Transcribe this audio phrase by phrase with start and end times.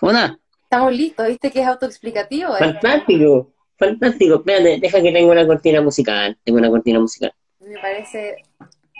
[0.00, 2.54] Hola, Estamos listos, ¿viste que es autoexplicativo?
[2.54, 2.58] eh?
[2.58, 4.34] fantástico, fantástico.
[4.36, 6.38] Espérate, deja que tengo una cortina musical.
[6.44, 7.32] Tengo una cortina musical.
[7.60, 8.36] Me parece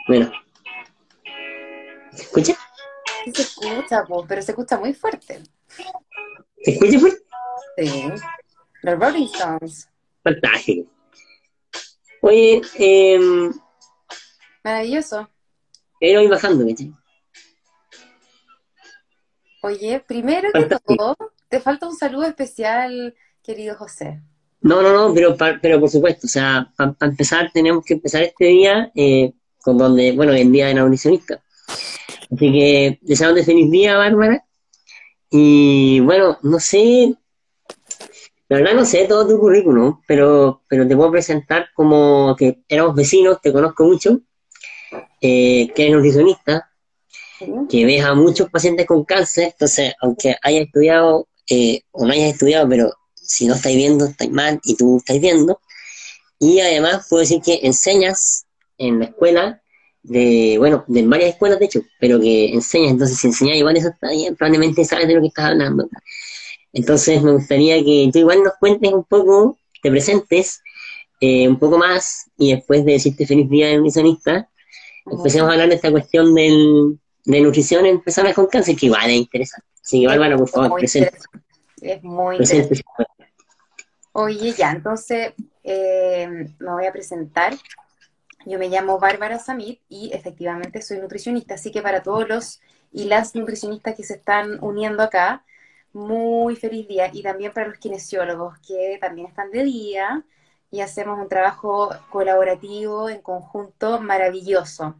[0.06, 0.30] Bueno,
[2.12, 2.54] ¿se escucha?
[3.24, 5.42] que se escucha, po, pero se escucha muy fuerte.
[6.62, 7.18] ¿Se escucha fuerte?
[7.76, 8.04] Sí.
[8.82, 9.88] Los Rolling Stones.
[10.24, 10.90] Fantástico.
[12.22, 13.20] Oye, eh,
[14.64, 15.28] Maravilloso.
[16.00, 16.92] pero voy bajando, ¿cachai?
[19.62, 21.16] Oye, primero que todo,
[21.48, 24.20] te falta un saludo especial, querido José.
[24.60, 28.46] No, no, no, pero, pero por supuesto, o sea, para empezar tenemos que empezar este
[28.46, 31.42] día eh, con donde, bueno, el día de la nutricionista.
[32.30, 34.44] Así que deseándote feliz día, Bárbara.
[35.30, 37.14] Y bueno, no sé,
[38.48, 42.94] la verdad no sé todo tu currículum, pero, pero te puedo presentar como que éramos
[42.94, 44.20] vecinos, te conozco mucho,
[45.20, 46.67] eh, que eres nutricionista.
[47.68, 52.34] Que ves a muchos pacientes con cáncer, entonces, aunque hayas estudiado eh, o no hayas
[52.34, 55.60] estudiado, pero si no estáis viendo, estáis mal y tú estáis viendo.
[56.38, 58.46] Y además puedo decir que enseñas
[58.78, 59.62] en la escuela,
[60.02, 63.88] de, bueno, de varias escuelas de hecho, pero que enseñas, entonces si enseñas igual eso
[63.88, 65.88] está bien, probablemente sabes de lo que estás hablando.
[66.72, 70.62] Entonces me gustaría que tú igual nos cuentes un poco, te presentes
[71.20, 74.48] eh, un poco más y después de decirte feliz día de nutricionista,
[75.10, 79.10] empecemos a hablar de esta cuestión del, de nutrición en personas con cáncer, que igual
[79.10, 79.66] es interesante.
[79.82, 81.18] Así que Bárbara, por favor, Muy presente.
[81.82, 82.82] Es muy interesante.
[84.12, 86.26] Oye, ya, entonces eh,
[86.58, 87.54] me voy a presentar.
[88.46, 93.04] Yo me llamo Bárbara Samit y efectivamente soy nutricionista, así que para todos los y
[93.04, 95.44] las nutricionistas que se están uniendo acá,
[95.92, 97.10] muy feliz día.
[97.12, 100.24] Y también para los kinesiólogos que también están de día
[100.70, 104.96] y hacemos un trabajo colaborativo en conjunto maravilloso.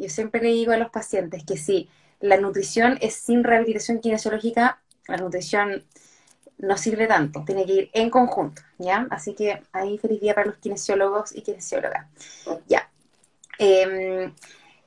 [0.00, 1.88] Yo siempre le digo a los pacientes que si
[2.20, 5.84] la nutrición es sin rehabilitación kinesiológica, la nutrición
[6.58, 9.06] no sirve tanto, tiene que ir en conjunto, ¿ya?
[9.10, 12.06] Así que ahí feliz día para los kinesiólogos y kinesiólogas.
[12.68, 12.90] Ya.
[13.58, 14.32] Em,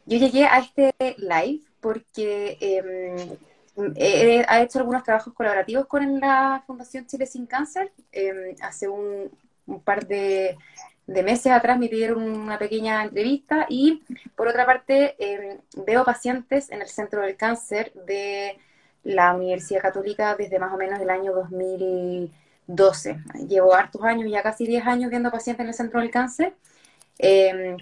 [0.05, 3.37] yo llegué a este live porque em,
[3.95, 7.91] he, he hecho algunos trabajos colaborativos con la Fundación Chile Sin Cáncer.
[8.11, 9.31] Em, hace un
[9.83, 10.57] par de,
[11.07, 14.03] de meses atrás me pidieron una pequeña entrevista y
[14.35, 18.57] por otra parte em, veo pacientes en el Centro del Cáncer de
[19.03, 23.17] la Universidad Católica desde más o menos el año 2012.
[23.47, 26.55] Llevo hartos años, ya casi 10 años viendo pacientes en el Centro del Cáncer.
[27.19, 27.75] Eh,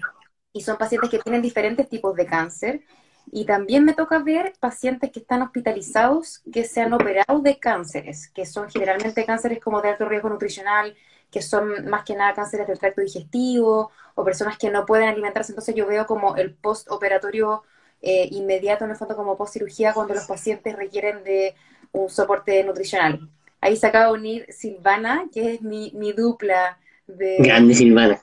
[0.52, 2.82] y son pacientes que tienen diferentes tipos de cáncer.
[3.30, 8.28] Y también me toca ver pacientes que están hospitalizados, que se han operado de cánceres,
[8.28, 10.94] que son generalmente cánceres como de alto riesgo nutricional,
[11.32, 15.50] que son más que nada cánceres del tracto digestivo, o personas que no pueden alimentarse.
[15.50, 17.62] Entonces yo veo como el postoperatorio
[18.02, 21.54] eh, inmediato, en el fondo como post cirugía, cuando los pacientes requieren de
[21.92, 23.28] un soporte nutricional.
[23.60, 28.22] Ahí se acaba de unir Silvana, que es mi, mi dupla de Grande Silvana.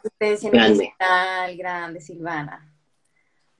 [0.52, 0.94] grande.
[1.58, 2.72] grande Silvana.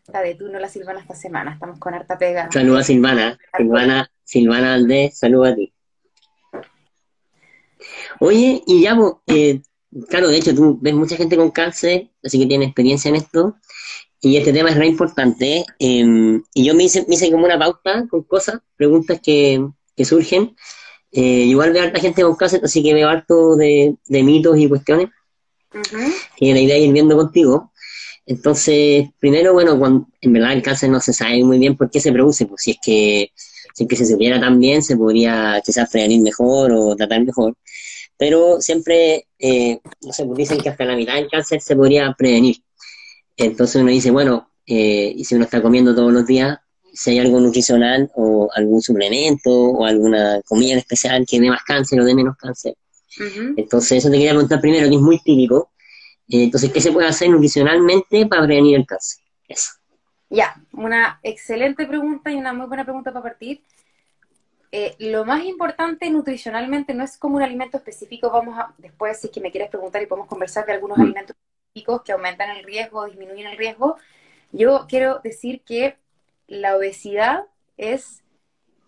[0.06, 2.50] Está de turno la Silvana esta semana, estamos con harta pega.
[2.52, 3.38] Saluda Silvana.
[3.56, 5.74] Silvana, Silvana Valdés, saluda a ti.
[8.20, 9.62] Oye, y ya, pues, eh,
[10.10, 13.56] claro, de hecho, tú ves mucha gente con cáncer, así que tienes experiencia en esto,
[14.22, 15.66] y este tema es re importante.
[15.80, 20.06] eh, y yo me hice, me hice como una pauta con cosas, preguntas que, que
[20.06, 20.56] surgen.
[21.12, 24.68] Eh, igual veo harta gente con cáncer, así que veo harto de, de mitos y
[24.70, 25.10] cuestiones.
[25.72, 26.12] Ujú.
[26.38, 27.72] que la idea es ir viendo contigo.
[28.26, 32.00] Entonces, primero, bueno, cuando, en verdad el cáncer no se sabe muy bien por qué
[32.00, 33.32] se produce, pues si es que,
[33.74, 37.56] si es que se supiera tan bien, se podría quizás prevenir mejor o tratar mejor.
[38.20, 42.14] Pero siempre, eh, no sé, pues dicen que hasta la mitad del cáncer se podría
[42.18, 42.58] prevenir.
[43.38, 46.60] Entonces uno dice, bueno, eh, y si uno está comiendo todos los días,
[46.94, 51.64] si hay algo nutricional o algún suplemento o alguna comida en especial que dé más
[51.64, 52.76] cáncer o dé menos cáncer.
[53.58, 55.72] Entonces, eso te quería preguntar primero, que es muy típico.
[56.28, 59.24] Eh, entonces, ¿qué se puede hacer nutricionalmente para prevenir el cáncer?
[59.48, 59.72] Eso.
[60.30, 63.62] Ya, una excelente pregunta y una muy buena pregunta para partir.
[64.72, 69.28] Eh, lo más importante nutricionalmente no es como un alimento específico, vamos a, después si
[69.28, 71.02] es que me quieres preguntar y podemos conversar de algunos Mm.
[71.02, 73.98] alimentos específicos que aumentan el riesgo, disminuyen el riesgo.
[74.52, 75.98] Yo quiero decir que
[76.48, 77.46] la obesidad
[77.78, 78.24] es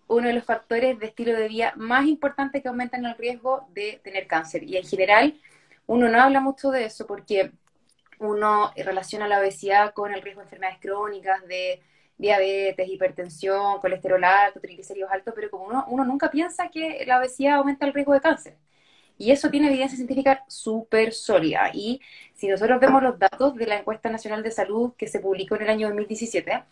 [0.08, 4.00] uno de los factores de estilo de vida más importantes que aumentan el riesgo de
[4.04, 4.62] tener cáncer.
[4.64, 5.40] Y en general,
[5.86, 7.52] uno no habla mucho de eso porque
[8.18, 11.82] uno relaciona la obesidad con el riesgo de enfermedades crónicas, de
[12.22, 17.56] diabetes, hipertensión, colesterol alto, triglicéridos altos, pero como uno, uno nunca piensa que la obesidad
[17.56, 18.56] aumenta el riesgo de cáncer.
[19.18, 21.70] Y eso tiene evidencia científica súper sólida.
[21.74, 22.00] Y
[22.34, 25.62] si nosotros vemos los datos de la encuesta nacional de salud que se publicó en
[25.62, 26.62] el año 2017,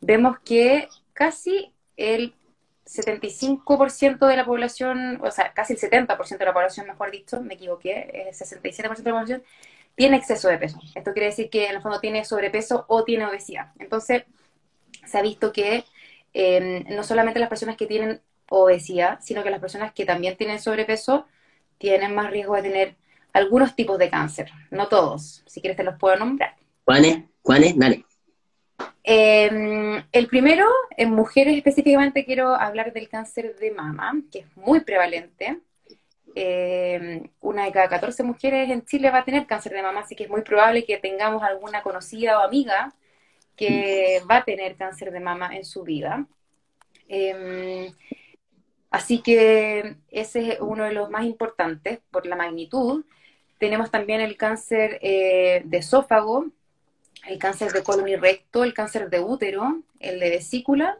[0.00, 2.34] vemos que casi el
[2.84, 7.54] 75% de la población, o sea, casi el 70% de la población, mejor dicho, me
[7.54, 9.42] equivoqué, el 67% de la población
[9.94, 10.78] tiene exceso de peso.
[10.94, 13.72] Esto quiere decir que en el fondo tiene sobrepeso o tiene obesidad.
[13.78, 14.24] Entonces,
[15.06, 15.84] se ha visto que
[16.34, 20.60] eh, no solamente las personas que tienen obesidad, sino que las personas que también tienen
[20.60, 21.26] sobrepeso
[21.78, 22.94] tienen más riesgo de tener
[23.32, 25.42] algunos tipos de cáncer, no todos.
[25.46, 26.54] Si quieres te los puedo nombrar.
[26.84, 27.18] ¿Cuáles?
[27.42, 27.78] ¿Cuáles?
[27.78, 28.04] Dale.
[29.02, 30.66] Eh, el primero,
[30.96, 35.60] en mujeres específicamente quiero hablar del cáncer de mama, que es muy prevalente.
[36.34, 40.14] Eh, una de cada 14 mujeres en Chile va a tener cáncer de mama, así
[40.14, 42.94] que es muy probable que tengamos alguna conocida o amiga
[43.56, 46.26] que va a tener cáncer de mama en su vida.
[47.08, 47.92] Em,
[48.90, 53.04] así que ese es uno de los más importantes por la magnitud.
[53.58, 56.46] Tenemos también el cáncer eh, de esófago,
[57.26, 60.98] el cáncer de colon y recto, el cáncer de útero, el de vesícula,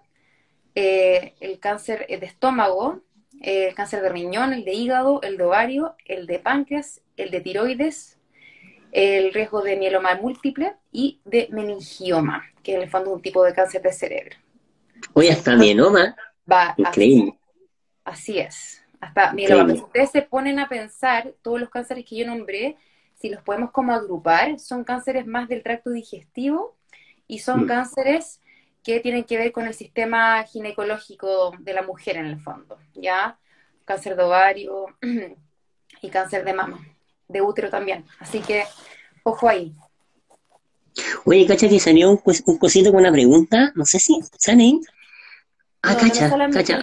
[0.74, 3.02] eh, el cáncer de estómago,
[3.40, 7.40] el cáncer de riñón, el de hígado, el de ovario, el de páncreas, el de
[7.40, 8.15] tiroides,
[8.96, 13.44] el riesgo de mieloma múltiple y de meningioma, que en el fondo es un tipo
[13.44, 14.36] de cáncer de cerebro.
[15.12, 16.16] Oye, hasta mieloma.
[16.50, 17.38] Va Increíble.
[18.04, 18.82] Así, es.
[18.98, 19.74] Hasta mieloma.
[19.74, 22.78] Si ustedes se ponen a pensar, todos los cánceres que yo nombré,
[23.12, 26.74] si los podemos como agrupar, son cánceres más del tracto digestivo
[27.26, 27.66] y son mm.
[27.66, 28.40] cánceres
[28.82, 33.38] que tienen que ver con el sistema ginecológico de la mujer en el fondo, ¿ya?
[33.84, 34.86] Cáncer de ovario
[36.00, 36.80] y cáncer de mama,
[37.28, 38.04] de útero también.
[38.18, 38.64] Así que,
[39.22, 39.74] ojo ahí.
[41.24, 44.80] Oye, cacha que salió un, cosito con una pregunta, no sé si sale.
[45.82, 46.82] Ah, cacha, cacha.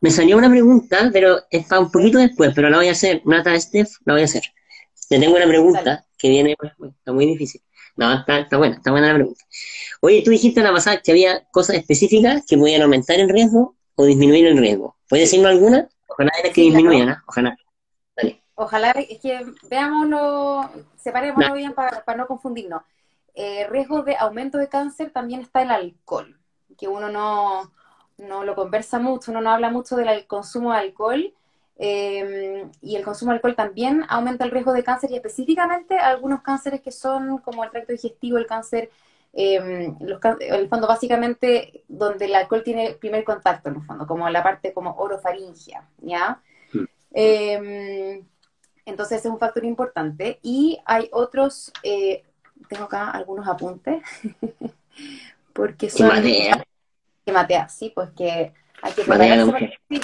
[0.00, 3.22] me salió una pregunta, pero es para un poquito después, pero la voy a hacer.
[3.24, 4.44] Nata Steph, la voy a hacer.
[5.08, 7.60] Te tengo una pregunta que viene, está muy difícil.
[7.96, 9.44] No, está, buena, está buena la pregunta.
[10.00, 14.04] Oye, tú dijiste la pasada que había cosas específicas que podían aumentar el riesgo o
[14.04, 14.96] disminuir el riesgo.
[15.08, 15.88] ¿Puedes decirnos alguna?
[16.06, 17.16] Ojalá era que disminuyan, ¿no?
[17.26, 17.56] Ojalá.
[18.62, 22.82] Ojalá, es que veámoslo, separémoslo bien para, no confundirnos.
[23.34, 26.38] Eh, riesgo de aumento de cáncer también está el alcohol,
[26.76, 27.72] que uno no,
[28.18, 31.34] no lo conversa mucho, uno no habla mucho del consumo de alcohol,
[31.82, 36.42] Em, y el consumo de alcohol también aumenta el riesgo de cáncer y específicamente algunos
[36.42, 38.90] cánceres que son como el tracto digestivo, el cáncer,
[39.32, 44.28] eh, los, el fondo básicamente donde el alcohol tiene primer contacto en el fondo, como
[44.28, 46.42] la parte como orofaringia, ¿ya?
[46.70, 46.84] Hmm.
[48.90, 50.38] Entonces es un factor importante.
[50.42, 52.24] Y hay otros, eh,
[52.68, 54.02] tengo acá algunos apuntes,
[55.52, 56.08] porque son...
[56.08, 56.64] Que matea.
[57.24, 58.52] Que matea, sí, pues que
[58.82, 59.50] hay que prepararse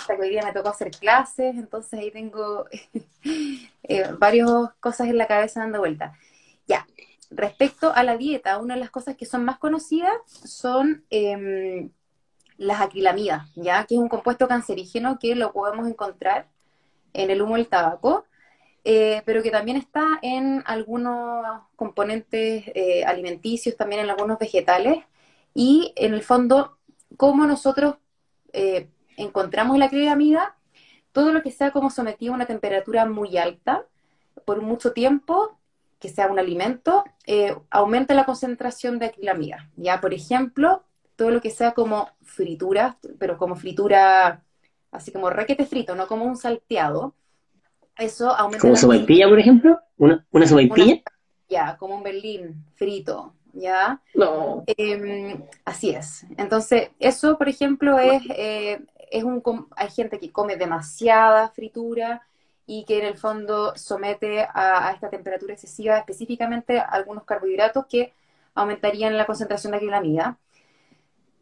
[0.07, 2.67] para que hoy día me tocó hacer clases, entonces ahí tengo
[3.83, 4.51] eh, varias
[4.81, 6.13] cosas en la cabeza dando vuelta.
[6.67, 6.87] Ya,
[7.31, 11.91] respecto a la dieta, una de las cosas que son más conocidas son em,
[12.59, 16.49] las acrilamidas, ya que es un compuesto cancerígeno que lo podemos encontrar
[17.15, 18.27] en el humo del tabaco,
[18.89, 21.45] eh, pero que también está en algunos
[21.75, 24.99] componentes eh, alimenticios, también en algunos vegetales,
[25.55, 26.79] y en el fondo,
[27.17, 27.97] cómo nosotros
[28.53, 30.57] eh, encontramos la acrilamida,
[31.11, 33.85] todo lo que sea como sometido a una temperatura muy alta
[34.45, 35.59] por mucho tiempo,
[35.99, 37.05] que sea un alimento,
[37.71, 39.69] aumenta la concentración de acrilamida.
[39.77, 40.85] Ya, por ejemplo,
[41.17, 44.45] todo lo que sea como fritura, pero como fritura
[44.93, 47.15] así como requete frito, no como un salteado,
[47.99, 48.61] eso aumenta.
[48.61, 49.79] ¿Como sopaipilla, por ejemplo?
[49.97, 50.47] ¿Una, una
[51.49, 54.01] ya, como un berlín frito, ¿ya?
[54.15, 54.65] No.
[54.67, 56.27] Em, así es.
[56.37, 59.43] Entonces, eso, por ejemplo, es, eh, es un...
[59.77, 62.23] Hay gente que come demasiada fritura
[62.67, 68.13] y que en el fondo somete a, esta temperatura excesiva específicamente algunos carbohidratos que
[68.55, 70.39] aumentarían la concentración de acrilamida.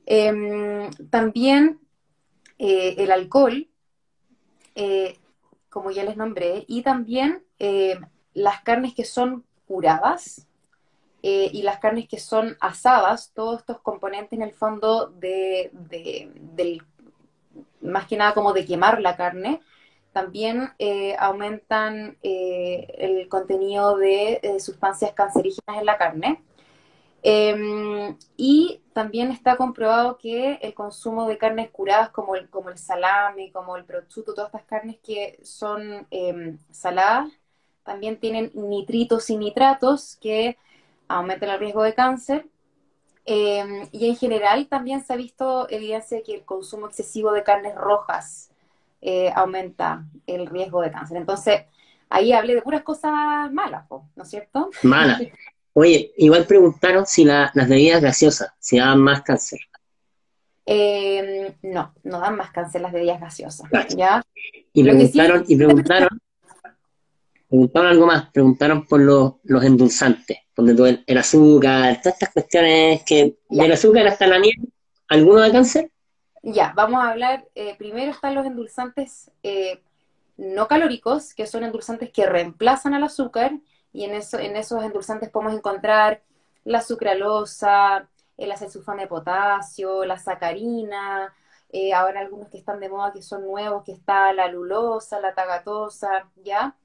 [0.05, 1.81] Em, también
[2.59, 3.69] eh, el alcohol,
[4.75, 5.17] eh,
[5.75, 7.45] como ya les nombré, y también
[8.33, 10.47] las carnes que son curadas,
[11.27, 16.83] eh, y las carnes que son asadas, todos estos componentes en el fondo de, del,
[17.81, 19.63] más que nada como de quemar la carne,
[20.13, 26.43] también eh, aumentan eh, el contenido de sustancias cancerígenas en la carne.
[27.27, 32.77] Em, y también está comprobado que el consumo de carnes curadas como el, como el
[32.77, 37.33] salame, como el prosciutto, todas estas carnes que son em, saladas,
[37.83, 40.59] también tienen nitritos y nitratos que
[41.09, 42.47] aumenta el riesgo de cáncer.
[43.25, 47.43] Em, y en general también se ha visto evidencia de que el consumo excesivo de
[47.43, 48.51] carnes rojas
[49.01, 51.17] eh, aumenta el riesgo de cáncer.
[51.17, 51.63] Entonces,
[52.11, 54.69] ahí hablé de puras cosas malas, ¿no es cierto?
[54.83, 55.23] Malas.
[55.75, 59.61] Oye, igual preguntaron si las bebidas gaseosas, si daban más cáncer.
[60.67, 63.69] Eh, no, no dan más cáncer las bebidas gaseosas.
[63.97, 64.23] ¿ya?
[64.73, 66.09] Y preguntaron, y preguntaron,
[67.49, 73.37] preguntaron algo más, preguntaron por los, los endulzantes, donde el, azúcar, todas estas cuestiones que
[73.49, 74.55] del azúcar hasta la miel,
[75.09, 75.91] ¿alguno da cáncer?
[76.43, 79.81] Ya, vamos a hablar, eh, primero están los endulzantes eh,
[80.37, 83.59] no calóricos, que son endulzantes que reemplazan al azúcar,
[83.95, 86.21] y en, eso, en esos endulzantes podemos encontrar
[86.65, 91.33] la sucralosa, el acesulfame de potasio, la sacarina,
[91.73, 95.35] eh, ahora algunos que están de moda que son nuevos, que está la lulosa, la
[95.35, 96.77] tagatosa, ¿ya?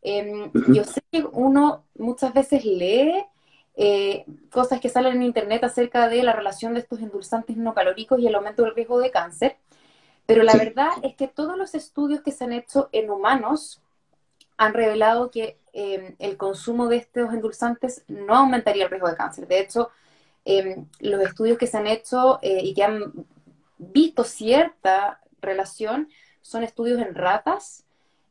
[0.00, 3.26] Em, yo sé que uno muchas veces lee
[3.76, 8.20] eh, cosas que salen en internet acerca de la relación de estos endulzantes no calóricos
[8.20, 9.56] y el aumento del riesgo de cáncer,
[10.26, 13.82] pero la verdad es que todos los estudios que se han hecho en humanos
[14.56, 19.48] han revelado que em, el consumo de estos endulzantes no aumentaría el riesgo de cáncer.
[19.48, 19.90] De hecho,
[20.44, 23.26] em, los estudios que se han hecho eh, y que han
[23.78, 26.08] visto cierta relación
[26.42, 27.84] son estudios en ratas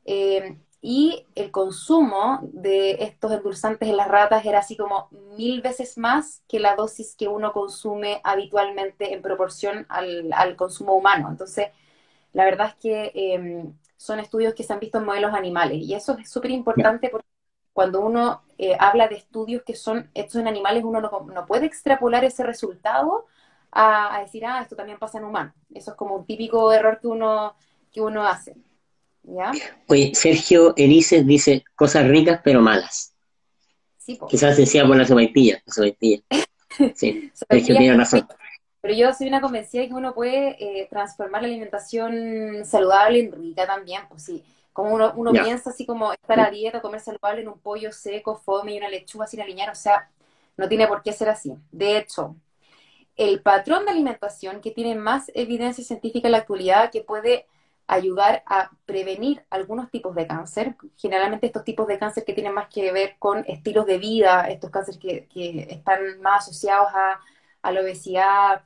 [0.06, 5.98] em, y el consumo de estos endulzantes en las ratas era así como mil veces
[5.98, 11.30] más que la dosis que uno consume habitualmente en proporción al, consumo humano.
[11.30, 11.70] Entonces,
[12.34, 16.18] la verdad es que son estudios que se han visto en modelos animales y eso
[16.18, 17.26] es súper importante porque
[17.72, 22.26] cuando uno eh, habla de estudios que son hechos en animales, uno no, puede extrapolar
[22.26, 23.28] ese resultado
[23.72, 25.54] a, a, decir, ah, esto también pasa en humanos.
[25.74, 27.56] Eso es como un típico error que uno,
[27.94, 28.58] que uno hace.
[29.88, 33.14] Oye, Sergio Elises dice cosas ricas pero malas.
[33.98, 35.64] Sí, Quizás decía por la sopaipilla,
[36.94, 38.28] Sí, Sergio tiene razón.
[38.84, 43.32] Pero yo soy una convencida de que uno puede eh, transformar la alimentación saludable en
[43.32, 44.44] rica también, pues sí.
[44.74, 48.36] Como uno, uno piensa así como estar a dieta, comer saludable en un pollo seco,
[48.36, 50.10] fome y una lechuga sin aliñar, o sea,
[50.58, 51.54] no tiene por qué ser así.
[51.72, 52.36] De hecho,
[53.16, 57.48] el patrón de alimentación que tiene más evidencia científica en la actualidad que puede
[57.88, 62.68] ayudar a prevenir algunos tipos de cáncer, generalmente estos tipos de cáncer que tienen más
[62.68, 67.22] que ver con estilos de vida, estos cánceres que, están más asociados a,
[67.72, 68.64] la obesidad,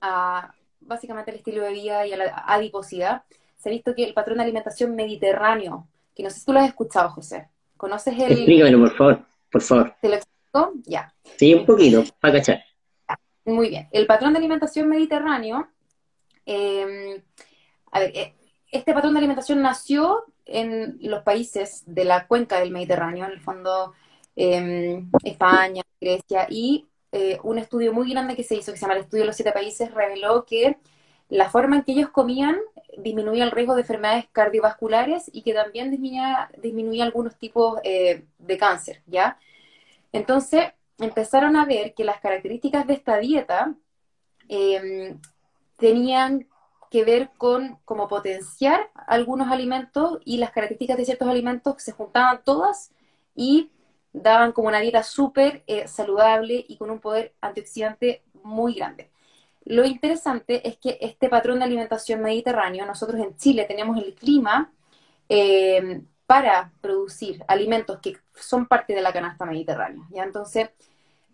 [0.00, 3.22] a básicamente el estilo de vida y a la adiposidad,
[3.56, 6.60] se ha visto que el patrón de alimentación mediterráneo, que no sé si tú lo
[6.60, 8.32] has escuchado, José, ¿conoces el...?
[8.32, 9.94] Explícamelo, por favor, por favor.
[10.00, 10.72] ¿Te lo explico?
[10.84, 11.14] Ya.
[11.36, 12.64] Sí, un poquito, para cachar.
[13.44, 13.88] Muy bien.
[13.92, 15.68] El patrón de alimentación mediterráneo...
[16.44, 17.22] Eh,
[17.92, 18.34] a ver, eh,
[18.72, 23.40] este patrón de alimentación nació en los países de la cuenca del Mediterráneo, en el
[23.40, 23.92] fondo
[24.34, 28.94] em, España, Grecia, y eh, un estudio muy grande que se hizo, que se llama
[28.94, 30.78] el Estudio de los Siete Países, reveló que
[31.28, 32.56] la forma en que ellos comían
[32.98, 38.58] disminuía el riesgo de enfermedades cardiovasculares y que también disminuía, disminuía algunos tipos eh, de
[38.58, 39.38] cáncer, ¿ya?
[40.12, 43.74] Entonces, empezaron a ver que las características de esta dieta
[44.48, 45.18] em,
[45.78, 46.46] tenían
[46.90, 52.42] que ver con cómo potenciar algunos alimentos y las características de ciertos alimentos se juntaban
[52.44, 52.92] todas
[53.34, 53.70] y
[54.12, 59.10] daban como una dieta súper eh, saludable y con un poder antioxidante muy grande.
[59.64, 64.72] Lo interesante es que este patrón de alimentación mediterráneo, nosotros en Chile tenemos el clima
[65.28, 70.04] eh, para producir alimentos que son parte de la canasta mediterránea.
[70.10, 70.24] ¿ya?
[70.24, 70.70] Entonces,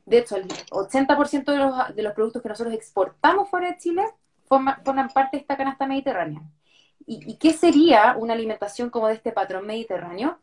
[0.05, 4.05] de hecho, el 80% de los, de los productos que nosotros exportamos fuera de Chile
[4.49, 6.43] forman, parte de esta canasta mediterránea.
[7.07, 10.39] ¿Y, qué sería una alimentación como de este patrón mediterráneo?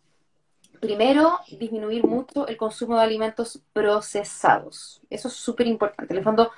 [0.79, 5.01] Primero, disminuir mucho el consumo de alimentos procesados.
[5.09, 6.13] Eso es súper importante.
[6.13, 6.51] En el fondo,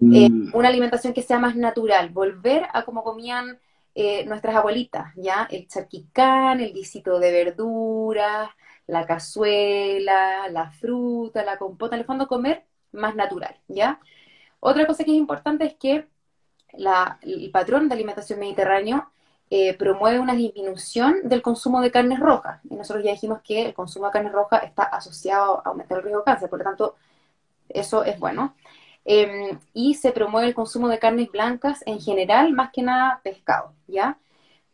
[0.00, 0.50] eh, mm.
[0.54, 3.58] una alimentación que sea más natural, volver a como comían
[3.94, 5.48] eh, nuestras abuelitas, ¿ya?
[5.50, 8.50] El charquicán, el guisito de verduras,
[8.86, 14.00] la cazuela, la fruta, la compota, en el fondo comer más natural, ¿ya?
[14.60, 16.06] Otra cosa que es importante es que
[17.22, 19.10] el patrón de alimentación mediterráneo
[19.50, 22.60] eh, promueve una disminución del consumo de carnes rojas.
[22.68, 26.04] Y nosotros ya dijimos que el consumo de carne roja está asociado a aumentar el
[26.04, 26.96] riesgo de cáncer, por lo tanto,
[27.68, 28.54] eso es bueno.
[29.04, 33.72] Em, y se promueve el consumo de carnes blancas en general, más que nada pescado,
[33.86, 34.18] ¿ya?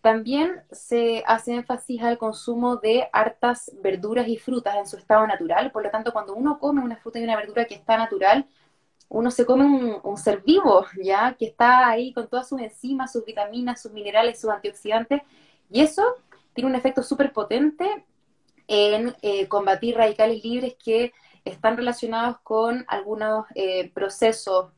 [0.00, 5.70] También se hace énfasis al consumo de hartas verduras y frutas en su estado natural,
[5.70, 8.46] por lo tanto, cuando uno come una fruta y una verdura que está natural,
[9.12, 11.36] uno se come un, ser vivo, ¿ya?
[11.38, 15.20] Que está ahí con todas sus enzimas, sus vitaminas, sus minerales, sus antioxidantes,
[15.70, 16.02] y eso
[16.54, 18.04] tiene un efecto súper potente
[18.68, 21.12] en eh, combatir radicales libres que
[21.44, 24.70] están relacionados con algunos eh, procesos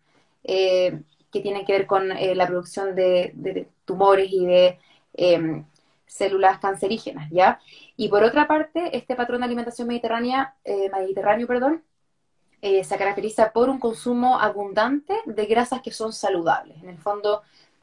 [0.42, 1.00] eh,
[1.30, 4.78] que tienen que ver con la producción de, tumores y de
[5.14, 5.64] em,
[6.06, 7.60] células cancerígenas, ¿ya?
[7.96, 11.82] Y por otra parte, este patrón de alimentación mediterránea, mediterráneo, perdón,
[12.66, 16.82] eh, se caracteriza por un consumo abundante de grasas que son saludables.
[16.82, 17.42] En el fondo,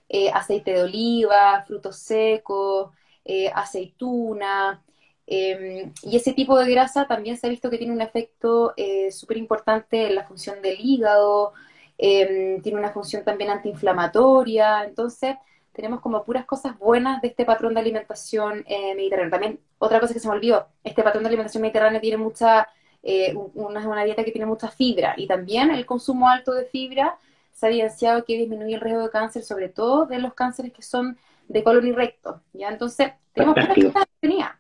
[0.10, 2.90] eh, aceite de oliva, frutos secos,
[3.24, 4.84] eh, aceituna,
[5.28, 8.74] em, y ese tipo de grasa también se ha visto que tiene un efecto
[9.12, 11.54] súper importante en la función del hígado,
[12.00, 15.36] em, tiene una función también antiinflamatoria, entonces
[15.74, 19.32] tenemos como puras cosas buenas de este patrón de alimentación mediterránea.
[19.32, 22.68] También otra cosa que se me olvidó, este patrón de alimentación mediterránea tiene mucha
[23.04, 27.18] eh, una, una, dieta que tiene mucha fibra y también el consumo alto de fibra
[27.52, 30.82] se ha evidenciado que disminuye el riesgo de cáncer, sobre todo de los cánceres que
[30.82, 31.18] son
[31.48, 32.42] de colon y recto.
[32.54, 32.70] ¿ya?
[32.70, 34.58] Entonces, tenemos que tenía.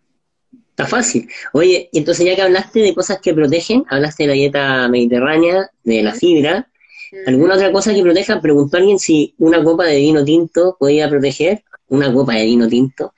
[0.69, 1.29] Está fácil.
[1.53, 6.03] Oye, entonces ya que hablaste de cosas que protegen, hablaste de la dieta mediterránea, de
[6.03, 6.69] la fibra,
[7.27, 8.41] ¿alguna otra cosa que proteja?
[8.41, 13.13] Preguntó alguien si una copa de vino tinto podía proteger, una copa de vino tinto.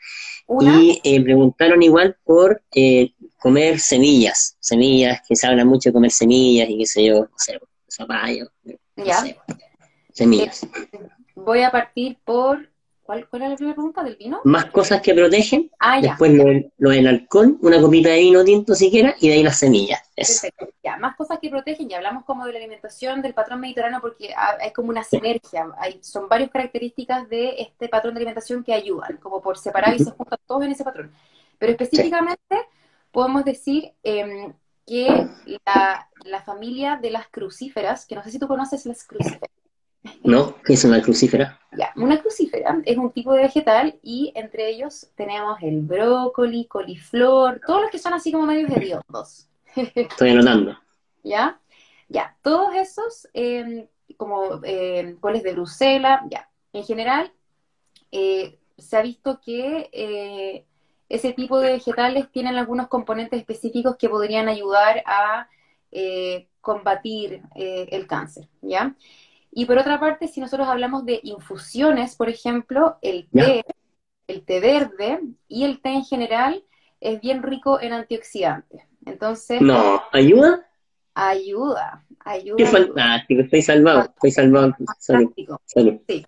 [0.60, 6.12] Y eh, preguntaron igual por eh, comer semillas, semillas, que se habla mucho de comer
[6.12, 7.60] semillas y qué sé yo, no sé,
[7.92, 8.50] zapallo,
[8.96, 9.22] ¿Ya?
[10.14, 10.66] semillas.
[11.36, 12.70] Voy a partir por,
[13.02, 14.40] ¿cuál, ¿cuál era la primera pregunta del vino?
[14.46, 16.32] Más cosas que protegen, ah, después
[16.78, 20.00] lo, del alcohol, una copita de vino tinto siquiera, y de ahí las semillas.
[20.16, 24.00] Perfecto, ya, más cosas que protegen, ya hablamos como de la alimentación del patrón mediterráneo
[24.00, 28.74] porque hay como una sinergia, hay, son varias características de este patrón de alimentación que
[28.74, 31.12] ayudan, como por separar y se juntan todos en ese patrón.
[31.60, 32.68] Pero específicamente
[33.14, 34.52] podemos decir em,
[34.86, 35.28] que
[35.66, 39.50] la, familia de las crucíferas, que no sé si tú conoces las crucíferas.
[40.24, 41.62] No, ¿qué es una crucífera?
[41.78, 47.62] Ya, una crucífera es un tipo de vegetal y entre ellos tenemos el brócoli, coliflor,
[47.66, 49.48] todos los que son así como medios hediondos.
[49.76, 50.78] Estoy anotando.
[51.24, 51.62] ¿Ya?
[52.10, 56.50] Ya, todos esos, em, como eh, coles de Bruselas, ya.
[56.74, 57.32] En general,
[58.12, 60.66] eh, se ha visto que eh,
[61.14, 65.48] ese tipo de vegetales tienen algunos componentes específicos que podrían ayudar a
[65.92, 68.96] eh, combatir eh, el cáncer, ¿ya?
[69.52, 73.64] Y por otra parte, si nosotros hablamos de infusiones, por ejemplo, el té,
[74.26, 76.64] el té verde y el té en general
[77.00, 78.82] es bien rico en antioxidantes.
[79.06, 79.62] Entonces...
[79.62, 80.66] No, ¿ayuda?
[81.14, 82.58] Ayuda, ayuda.
[82.58, 84.74] Qué fantástico, estoy salvado, estoy salvado.
[85.08, 85.62] Fantástico.
[85.68, 86.26] Sí.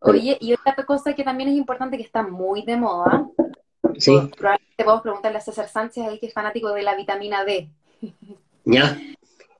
[0.00, 3.28] Oye, y otra cosa que también es importante que está muy de moda,
[3.98, 4.12] Sí.
[4.36, 7.68] probablemente podemos preguntarle a César Sánchez, ahí que es fanático de la vitamina D.
[8.66, 8.98] Ya.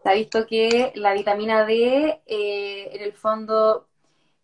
[0.02, 3.86] Se ha visto que la vitamina D, eh, en el fondo,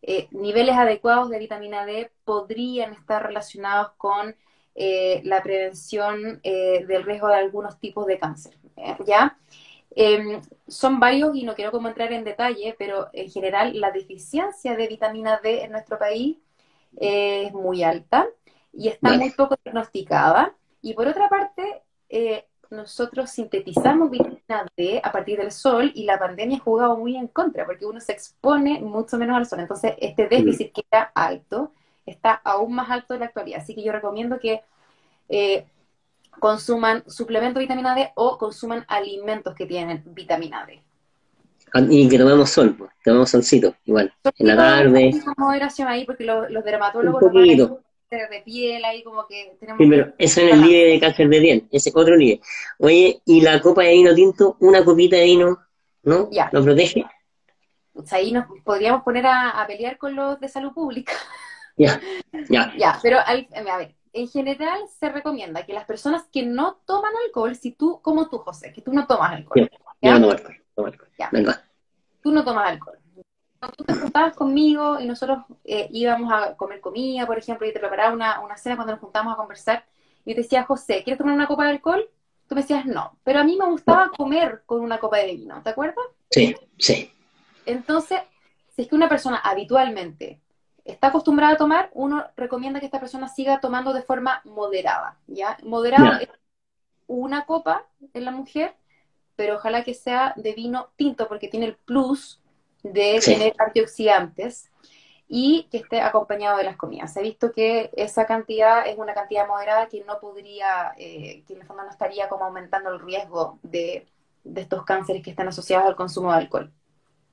[0.02, 4.36] eh, niveles adecuados de vitamina D podrían estar relacionados con
[4.74, 8.54] eh, la prevención del riesgo de algunos tipos de cáncer.
[9.06, 9.38] ¿Ya?
[9.96, 14.76] Em, son varios y no quiero como entrar en detalle, pero en general la deficiencia
[14.76, 16.36] de vitamina D en nuestro país
[16.98, 18.28] es muy alta
[18.72, 20.54] y está muy poco diagnosticada.
[20.82, 26.18] Y por otra parte, eh, nosotros sintetizamos vitamina D a partir del sol y la
[26.18, 29.60] pandemia ha jugado muy en contra porque uno se expone mucho menos al sol.
[29.60, 31.72] Entonces, este déficit que era alto
[32.06, 33.60] está aún más alto en la actualidad.
[33.60, 34.62] Así que yo recomiendo que
[35.28, 35.66] eh,
[36.38, 40.80] consuman suplemento de vitamina D o consuman alimentos que tienen vitamina D.
[41.88, 45.12] Y que tomemos sol, pues, tomemos solcito, igual, en la tarde.
[45.36, 47.20] moderación ahí porque los, los dermatólogos
[48.10, 49.78] de piel, ahí como que tenemos...
[49.78, 52.40] Primero, eso en el líder de cáncer de piel, ese otro líder.
[52.78, 55.58] Oye, y la copa de vino tinto, una copita de vino,
[56.02, 56.28] ¿no?
[56.32, 56.48] Ya.
[56.52, 57.04] ¿Lo protege?
[57.92, 61.12] Pues ahí nos podríamos poner a, pelear con los de salud pública.
[61.76, 62.00] Ya,
[62.48, 62.72] ya.
[62.76, 67.54] Ya, pero a ver, en general se recomienda que las personas que no toman alcohol,
[67.54, 69.70] si tú, como tú, José, que tú no tomas alcohol.
[70.02, 70.34] Ya, no
[70.74, 71.30] tomo alcohol, Ya.
[72.22, 72.99] Tú no tomas alcohol
[73.68, 77.78] tú te juntabas conmigo y nosotros eh, íbamos a comer comida, por ejemplo, y te
[77.80, 79.84] preparaba una, una cena cuando nos juntamos a conversar,
[80.24, 82.08] y te decía, José, ¿quieres tomar una copa de alcohol?
[82.48, 85.62] Tú me decías, no, pero a mí me gustaba comer con una copa de vino,
[85.62, 86.04] ¿te acuerdas?
[86.30, 87.12] Sí, sí.
[87.66, 88.20] Entonces,
[88.74, 90.40] si es que una persona habitualmente
[90.84, 95.56] está acostumbrada a tomar, uno recomienda que esta persona siga tomando de forma moderada, ¿ya?
[95.62, 96.28] Moderada es
[97.06, 98.74] una copa en la mujer,
[99.36, 102.39] pero ojalá que sea de vino tinto, porque tiene el plus
[102.82, 104.70] de tener antioxidantes
[105.32, 107.12] y que esté acompañado de las comidas.
[107.12, 111.54] Se ha visto que esa cantidad es una cantidad moderada que no podría, eh, que
[111.54, 114.08] en el fondo no estaría como aumentando el riesgo de,
[114.56, 116.72] estos cánceres que están asociados al consumo de alcohol.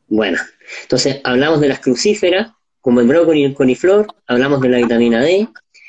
[0.07, 0.37] Bueno,
[0.83, 5.19] entonces hablamos de las crucíferas, como el brócoli y el coliflor, hablamos de la vitamina
[5.19, 5.47] D,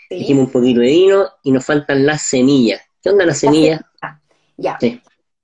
[0.09, 2.81] dijimos un poquito de vino y nos faltan las semillas.
[3.03, 3.83] ¿Qué onda las semillas?
[4.57, 4.79] ya.
[4.81, 5.03] Sí.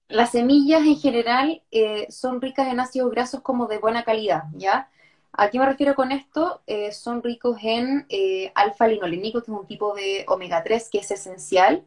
[0.09, 4.89] Las semillas en general eh, son ricas en ácidos grasos como de buena calidad, ¿ya?
[5.33, 6.63] ¿A qué me refiero con esto?
[6.67, 11.11] Eh, son ricos en eh, alfa-linolénico, que es un tipo de omega 3 que es
[11.11, 11.85] esencial,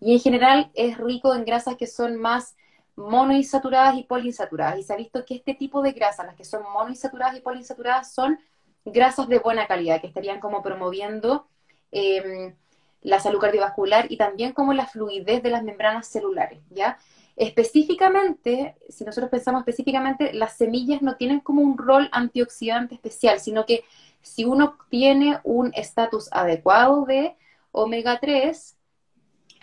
[0.00, 2.56] y en general es rico en grasas que son más
[2.96, 4.78] monoinsaturadas y poliinsaturadas.
[4.78, 8.12] Y se ha visto que este tipo de grasas, las que son monoinsaturadas y poliinsaturadas,
[8.12, 8.38] son
[8.84, 11.46] grasas de buena calidad, que estarían como promoviendo
[11.92, 12.54] em,
[13.02, 16.98] la salud cardiovascular y también como la fluidez de las membranas celulares, ¿ya?
[17.38, 23.64] Específicamente, si nosotros pensamos específicamente, las semillas no tienen como un rol antioxidante especial, sino
[23.64, 23.84] que
[24.22, 27.36] si uno tiene un estatus adecuado de
[27.70, 28.76] omega 3,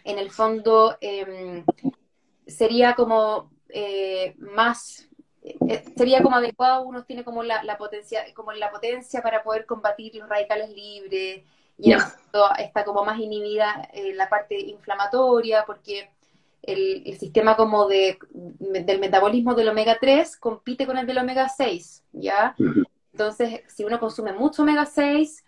[0.05, 1.65] en el fondo em,
[2.47, 5.09] sería como eh, más,
[5.43, 10.15] eh, sería como adecuado, uno tiene como la, potencia, como la potencia para poder combatir
[10.15, 11.43] los radicales libres,
[11.77, 16.14] y está como más inhibida eh, la parte inflamatoria, porque
[16.67, 22.03] el, sistema como de, del metabolismo del omega 3 compite con el del omega 6,
[22.13, 22.55] ¿ya?
[23.11, 25.43] Entonces, si uno consume mucho omega 6,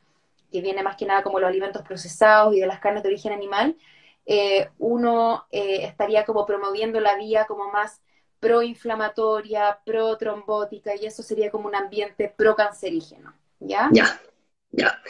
[0.51, 3.33] que viene más que nada como los alimentos procesados y de las carnes de origen
[3.33, 3.75] animal,
[4.25, 8.01] eh, uno eh, estaría como promoviendo la vía como más
[8.39, 13.89] proinflamatoria, protrombótica, y eso sería como un ambiente procancerígeno, ¿ya?
[13.91, 14.21] Ya,
[14.71, 15.01] ya.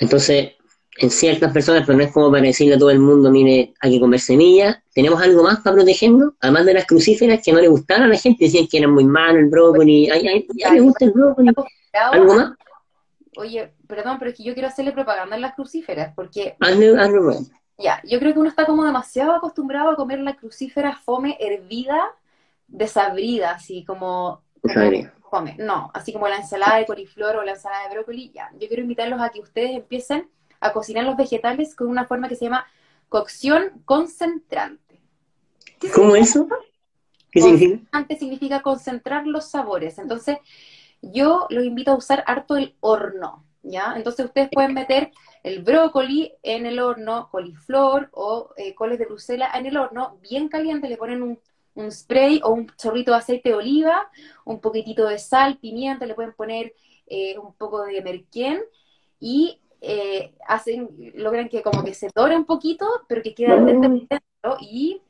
[0.00, 0.52] Entonces,
[0.96, 3.92] en ciertas personas, pero no es como para decirle a todo el mundo, mire, hay
[3.92, 4.78] que comer semillas.
[4.94, 6.34] ¿Tenemos algo más para protegernos?
[6.40, 9.04] Además de las crucíferas que no le gustaron a la gente, decían que era muy
[9.04, 10.10] malo el brócoli.
[10.10, 11.50] Ay, ay, ya le gusta el brócoli.
[11.92, 12.52] ¿Algo más?
[13.38, 16.56] Oye, perdón, pero es que yo quiero hacerle propaganda a las crucíferas, porque...
[16.60, 17.46] Hazle, hazle
[17.78, 22.02] Ya, yo creo que uno está como demasiado acostumbrado a comer la crucífera fome hervida,
[22.68, 24.42] desabrida, así como...
[25.30, 25.56] Fome.
[25.58, 28.50] No, así como la ensalada de coliflor o la ensalada de brócoli, ya.
[28.60, 30.28] Yo quiero invitarlos a que ustedes empiecen
[30.62, 32.66] a cocinar los vegetales con una forma que se llama
[33.08, 35.02] cocción concentrante.
[35.94, 36.48] ¿Cómo eso?
[37.30, 37.74] ¿Qué significa?
[37.74, 39.98] Concentrante significa concentrar los sabores.
[39.98, 40.38] Entonces,
[41.02, 43.94] yo los invito a usar harto el horno, ¿ya?
[43.96, 45.10] Entonces, ustedes pueden meter
[45.42, 50.48] el brócoli en el horno, coliflor o eh, coles de Bruselas en el horno, bien
[50.48, 51.38] caliente, le ponen un,
[51.90, 54.10] spray o un chorrito de aceite de oliva,
[54.44, 56.74] un poquitito de sal, pimienta, le pueden poner
[57.06, 58.60] eh, un poco de merquén
[59.18, 64.56] y eh, hacen, logran que como que se dore un poquito, pero que queda dentro
[64.60, 65.02] y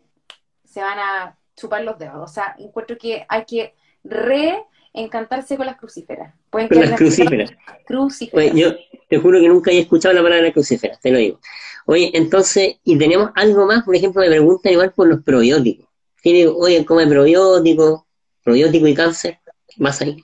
[0.64, 2.16] se van a chupar los dedos.
[2.18, 6.34] O sea, encuentro que hay que reencantarse con las crucíferas.
[6.48, 7.50] Pueden con las crucíferas.
[7.86, 8.54] crucíferas.
[8.54, 8.74] yo
[9.10, 11.38] te juro que nunca he escuchado la palabra crucíferas, te lo digo.
[11.84, 15.86] Oye, entonces, y tenemos algo más, por ejemplo, me preguntan igual por los probióticos.
[16.22, 18.04] Tiene, oye, come probióticos,
[18.42, 19.38] probiótico y cáncer,
[19.76, 20.16] más ahí.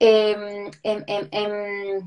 [0.00, 2.00] Eh, eh,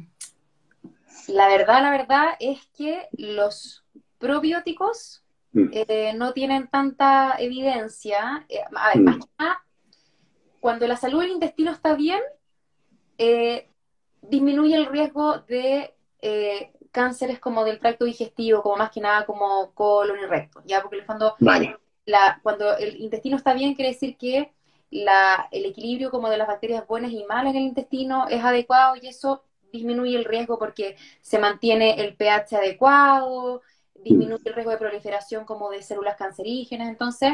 [1.29, 3.83] la verdad, la verdad es que los
[4.17, 5.69] probióticos mm.
[5.71, 8.45] eh, no tienen tanta evidencia.
[8.49, 9.19] Eh, mm.
[10.59, 12.21] cuando la salud del intestino está bien,
[13.17, 13.69] eh,
[14.21, 15.93] disminuye el riesgo de
[16.91, 20.81] cánceres como del tracto digestivo, como más que nada como colon y recto, ¿ya?
[20.81, 21.35] Porque en el fondo,
[22.05, 24.53] la, cuando el intestino está bien, quiere decir que
[24.91, 28.95] la, el equilibrio como de las bacterias buenas y malas en el intestino es adecuado
[28.95, 33.61] y eso disminuye el riesgo porque se mantiene el pH adecuado,
[33.95, 36.87] disminuye el riesgo de proliferación como de células cancerígenas.
[36.87, 37.33] Entonces,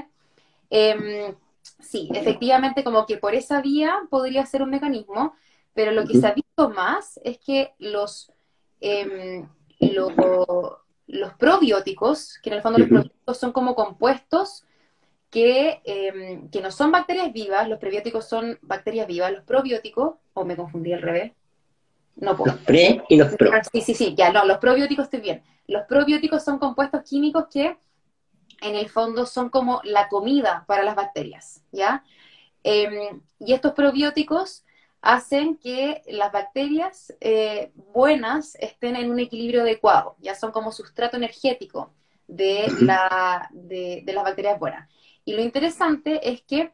[0.70, 1.36] em,
[1.80, 5.36] sí, efectivamente como que por esa vía podría ser un mecanismo,
[5.74, 8.32] pero lo que se ha visto más es que los,
[8.80, 9.48] em,
[11.08, 14.66] los probióticos, que en el fondo los probióticos son como compuestos
[15.30, 20.46] que, em, que no son bacterias vivas, los prebióticos son bacterias vivas, los probióticos, o
[20.46, 21.34] me confundí al revés,
[22.20, 23.52] no Los pre y los pro.
[23.72, 25.44] Sí, sí, sí, ya, no, los probióticos estoy bien.
[25.68, 27.78] Los probióticos son compuestos químicos que
[28.62, 32.04] en el fondo son como la comida para las bacterias, ¿ya?
[32.64, 34.66] Em, y estos probióticos
[35.02, 41.16] hacen que las bacterias eh, buenas estén en un equilibrio adecuado, ya son como sustrato
[41.16, 41.94] energético
[42.28, 44.90] de, la, de las bacterias buenas.
[45.24, 46.74] Y lo interesante es que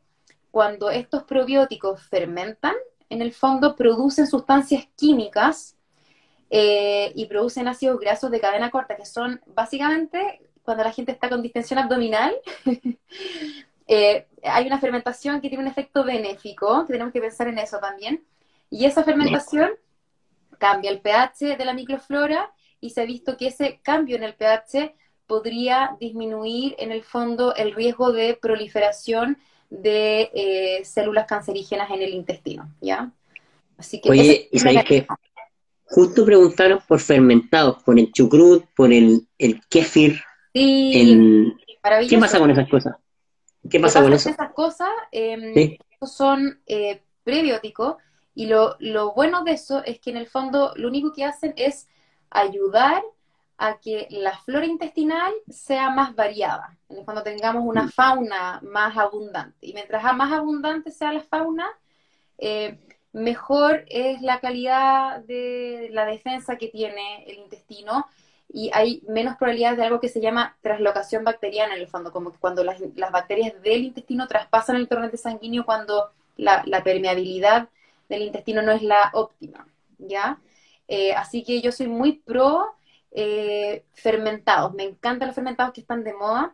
[0.50, 2.74] cuando estos probióticos fermentan,
[3.10, 5.76] en el fondo producen sustancias químicas
[6.50, 11.30] eh, y producen ácidos grasos de cadena corta, que son básicamente cuando la gente está
[11.30, 12.36] con distensión abdominal,
[13.88, 17.78] eh, hay una fermentación que tiene un efecto benéfico, que tenemos que pensar en eso
[17.80, 18.26] también,
[18.70, 19.72] y esa fermentación
[20.58, 24.34] cambia el pH de la microflora y se ha visto que ese cambio en el
[24.34, 24.96] pH
[25.28, 29.38] podría disminuir en el fondo el riesgo de proliferación
[29.70, 33.12] de eh, células cancerígenas en el intestino, ¿ya?
[33.78, 35.08] Así que Oye, ¿y sabéis que
[35.86, 40.22] justo preguntaron por fermentados, por el chucrut, por el, el kéfir,
[40.54, 41.52] sí,
[42.10, 42.96] ¿qué pasa con esas cosas?
[43.70, 44.30] ¿Qué pasa con eso?
[44.30, 47.96] Esas cosas eh, son eh, prebióticos
[48.36, 51.54] y lo, lo bueno de eso es que en el fondo lo único que hacen
[51.56, 51.88] es
[52.30, 53.04] ayudar
[53.58, 57.90] a que la flora intestinal sea más variada, en el fondo tengamos una mm.
[57.90, 59.58] fauna más abundante.
[59.62, 61.68] Y mientras más abundante sea la fauna,
[62.38, 62.80] eh,
[63.14, 68.06] mejor es la calidad de la defensa que tiene el intestino
[68.52, 72.34] y hay menos probabilidad de algo que se llama traslocación bacteriana en el fondo, como
[72.40, 72.80] cuando las,
[73.12, 77.70] bacterias del intestino traspasan el torrente sanguíneo cuando la, permeabilidad
[78.10, 80.40] del intestino no es la óptima, ¿ya?
[80.88, 82.76] Eh, así que yo soy muy pro
[83.18, 86.54] eh, fermentados, me encantan los fermentados que están de moda,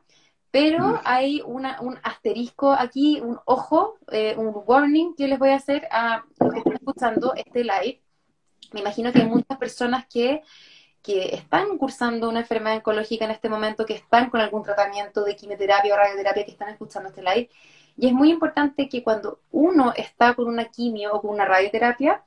[0.51, 0.99] pero mm.
[1.05, 1.65] hay un
[2.03, 6.59] asterisco aquí, un ojo, eh, un warning que les voy a hacer a los que
[6.59, 8.01] están escuchando este live.
[8.73, 10.43] Me imagino que hay muchas personas que,
[11.01, 15.35] que están cursando una enfermedad oncológica en este momento, que están con algún tratamiento de
[15.35, 17.49] quimioterapia o radioterapia, que están escuchando este live.
[17.97, 22.23] Y es muy importante que cuando uno está con una quimio o con una radioterapia,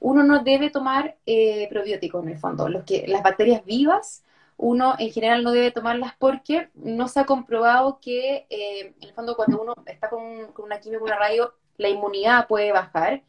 [0.00, 2.68] uno no debe tomar eh, probióticos en el fondo.
[2.68, 4.24] Los que, las bacterias vivas
[4.62, 9.14] uno en general no debe tomarlas porque no se ha comprobado que, eh, en el
[9.14, 13.22] fondo, cuando uno está con, una quimio, con una radio, la inmunidad puede bajar,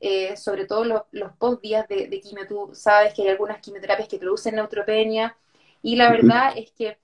[0.00, 2.46] eh, sobre todo los post días de, quimio.
[2.46, 5.36] Tú sabes que hay algunas quimioterapias que producen neutropenia
[5.80, 6.98] y la verdad es que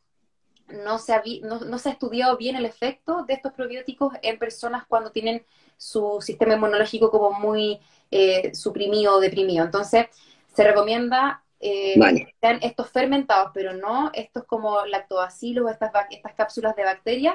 [0.85, 4.85] no se, ha, no, se ha estudiado bien el efecto de estos probióticos en personas
[4.87, 5.45] cuando tienen
[5.77, 7.81] su sistema inmunológico como muy
[8.11, 9.65] eh, suprimido o deprimido.
[9.65, 10.07] Entonces,
[10.55, 16.85] se recomienda eh, sean estos fermentados, pero no estos como lactobacilos, estas, estas cápsulas de
[16.85, 17.35] bacterias.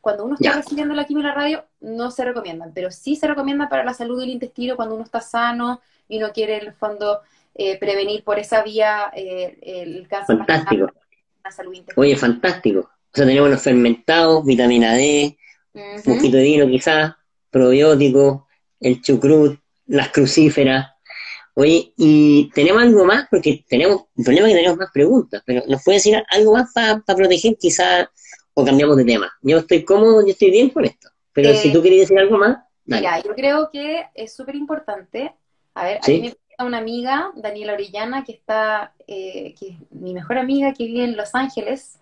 [0.00, 3.26] Cuando uno está recibiendo la quimio y la radio, no se recomiendan, pero sí se
[3.26, 6.72] recomiendan para la salud del intestino cuando uno está sano y no quiere, en el
[6.74, 7.22] fondo,
[7.54, 10.36] eh, prevenir por esa vía eh, el cáncer.
[10.36, 10.88] Fantástico.
[11.44, 12.80] La salud Oye, fantástico.
[12.80, 15.36] O sea, tenemos los fermentados, vitamina D,
[15.74, 17.14] un poquito de vino quizás,
[17.50, 18.42] probióticos,
[18.80, 20.94] el chucrut, las crucíferas,
[21.56, 25.62] Oye, y tenemos algo más, porque tenemos, el problema es que tenemos más preguntas, pero
[25.68, 28.08] ¿nos puede decir algo más para proteger quizás
[28.54, 29.32] o cambiamos de tema?
[29.40, 32.38] Yo estoy cómodo, yo estoy bien con esto, pero si tú eh, querías decir algo
[32.38, 33.22] más, dale.
[33.24, 35.32] yo creo que es súper importante,
[35.74, 36.12] a ver, ¿Sí?
[36.20, 40.84] mí me una amiga, Daniela Orellana, que está, eh, que es mi mejor amiga, que
[40.84, 42.00] vive en Los Ángeles.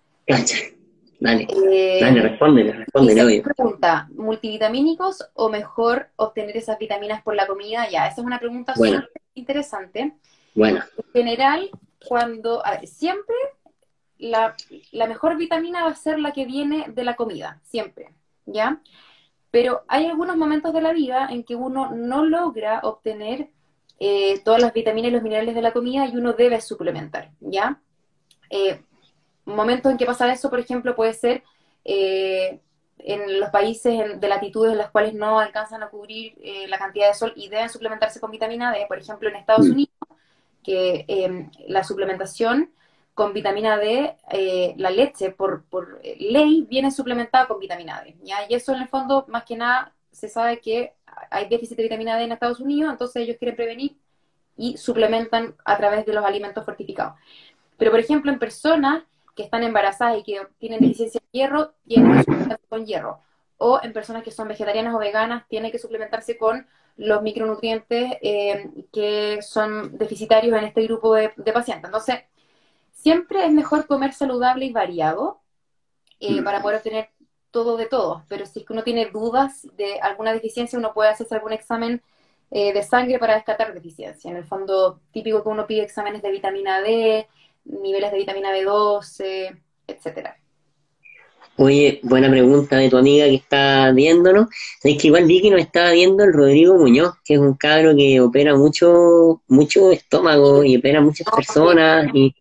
[1.20, 3.42] Dale, eh, dale, responde, responde.
[3.42, 7.88] pregunta, ¿multivitamínicos o mejor obtener esas vitaminas por la comida?
[7.88, 10.14] Ya, esa es una pregunta súper interesante.
[10.54, 10.82] Bueno.
[10.96, 11.70] En general,
[12.08, 13.36] cuando, a ver, siempre
[14.18, 14.56] la,
[14.92, 18.14] mejor vitamina va a ser la que viene de la comida, siempre,
[18.46, 18.80] ¿ya?
[19.50, 23.50] Pero hay algunos momentos de la vida en que uno no logra obtener
[24.04, 27.80] eh, todas las vitaminas y los minerales de la comida y uno debe suplementar, ¿ya?
[28.50, 28.82] Eh,
[29.44, 31.44] momentos en que pasa eso, por ejemplo, puede ser
[31.84, 32.60] eh,
[32.98, 37.06] en los países de latitudes en las cuales no alcanzan a cubrir eh, la cantidad
[37.06, 39.70] de sol y deben suplementarse con vitamina D, por ejemplo, en Estados mm.
[39.70, 39.94] Unidos,
[40.64, 42.72] que em, la suplementación
[43.14, 48.38] con vitamina D, eh, la leche por, por, ley viene suplementada con vitamina D, ¿ya?
[48.48, 50.92] Y eso en el fondo, más que nada, se sabe que
[51.30, 53.96] hay déficit de vitamina D en Estados Unidos, entonces ellos quieren prevenir
[54.56, 57.14] y suplementan a través de los alimentos fortificados.
[57.78, 62.12] Pero, por ejemplo, en personas que están embarazadas y que tienen deficiencia de hierro, tienen
[62.12, 63.20] que suplementarse con hierro.
[63.56, 68.70] O en personas que son vegetarianas o veganas, tienen que suplementarse con los micronutrientes eh,
[68.92, 71.86] que son deficitarios en este grupo de, pacientes.
[71.86, 72.20] Entonces,
[72.92, 75.40] siempre es mejor comer saludable y variado
[76.20, 76.44] eh, mm.
[76.44, 77.10] para poder obtener
[77.52, 78.24] todo de todo.
[78.28, 82.02] Pero si es que uno tiene dudas de alguna deficiencia, uno puede hacerse algún examen
[82.50, 84.30] eh, de sangre para descartar deficiencia.
[84.30, 87.28] En el fondo, típico que uno pide exámenes de vitamina D,
[87.64, 90.36] niveles de vitamina B12, etcétera.
[91.56, 94.48] Oye, buena pregunta de tu amiga que está viéndonos.
[94.82, 97.94] Es que igual vi que nos estaba viendo el Rodrigo Muñoz, que es un cabro
[97.94, 102.06] que opera mucho, mucho estómago y opera muchas personas.
[102.14, 102.34] Y,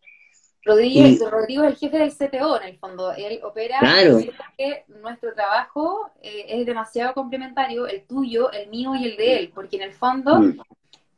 [0.63, 3.11] Rodrigo, Rodrigo, es el jefe del CTO en el fondo.
[3.13, 4.19] Él opera claro.
[4.57, 9.51] que nuestro trabajo eh, es demasiado complementario, el tuyo, el mío y el de él,
[9.53, 10.59] porque en el fondo mm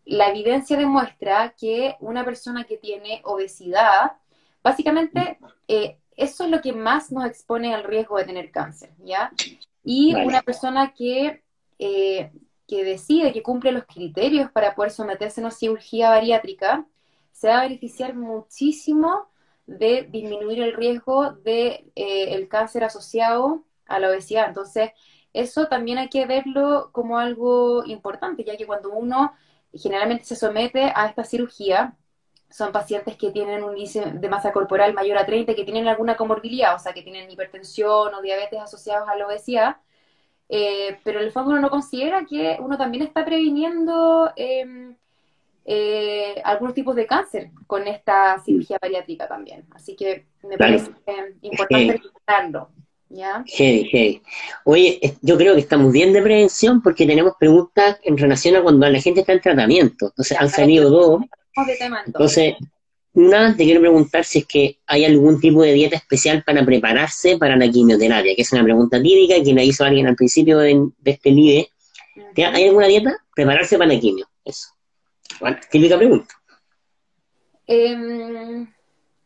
[0.06, 4.14] la evidencia demuestra que una persona que tiene obesidad,
[4.62, 9.32] básicamente eh, eso es lo que más nos expone al riesgo de tener cáncer, ¿ya?
[9.84, 11.42] Y una persona que,
[11.80, 12.32] eh,
[12.68, 16.86] que decide, que cumple los criterios para poder someterse a una cirugía bariátrica,
[17.32, 19.30] se va a beneficiar muchísimo
[19.66, 24.48] de disminuir el riesgo de eh, el cáncer asociado a la obesidad.
[24.48, 24.92] Entonces,
[25.34, 29.34] eso también hay que verlo como algo importante, ya que cuando uno
[29.74, 31.98] generalmente se somete a esta cirugía
[32.54, 36.16] son pacientes que tienen un índice de masa corporal mayor a 30, que tienen alguna
[36.16, 39.78] comorbilidad, o sea, que tienen hipertensión o diabetes asociados a la obesidad,
[40.50, 44.96] eh, pero en el fondo uno no considera que uno también está previniendo em,
[45.66, 49.66] eh, algunos tipos de cáncer con esta cirugía bariátrica también.
[49.72, 50.92] Así que me parece
[51.42, 52.70] importante recordarlo.
[53.10, 53.44] ¿Ya?
[54.66, 58.90] Oye, yo creo que estamos bien de prevención porque tenemos preguntas en relación a cuando
[58.90, 60.08] la gente está en tratamiento.
[60.08, 61.22] Entonces, han salido dos.
[62.08, 62.56] Entonces,
[63.14, 67.38] una, te quiero preguntar si es que hay algún tipo de dieta especial para prepararse
[67.38, 70.90] para la quimioterapia, que es una pregunta típica que la hizo alguien al principio de,
[71.06, 71.70] este LIDE.
[72.38, 73.16] ¿Hay alguna dieta?
[73.36, 74.28] Prepararse para la quimio.
[74.44, 74.73] Eso.
[75.70, 76.36] Típica pregunta.
[77.66, 78.68] Em,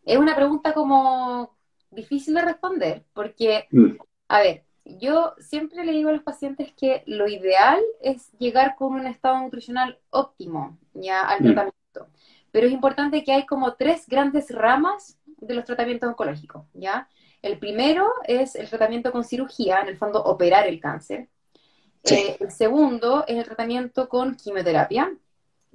[0.06, 1.58] es una pregunta como
[1.92, 3.96] difícil de responder, porque, mm.
[4.28, 8.94] a ver, yo siempre le digo a los pacientes que lo ideal es llegar con
[8.94, 11.44] un estado nutricional óptimo ya al mm.
[11.44, 12.08] tratamiento.
[12.52, 17.08] Pero es importante que hay como tres grandes ramas de los tratamientos oncológicos, ¿ya?
[17.42, 21.30] El primero es el tratamiento con cirugía, en el fondo operar el cáncer.
[22.04, 25.12] Eh, el segundo es el tratamiento con quimioterapia.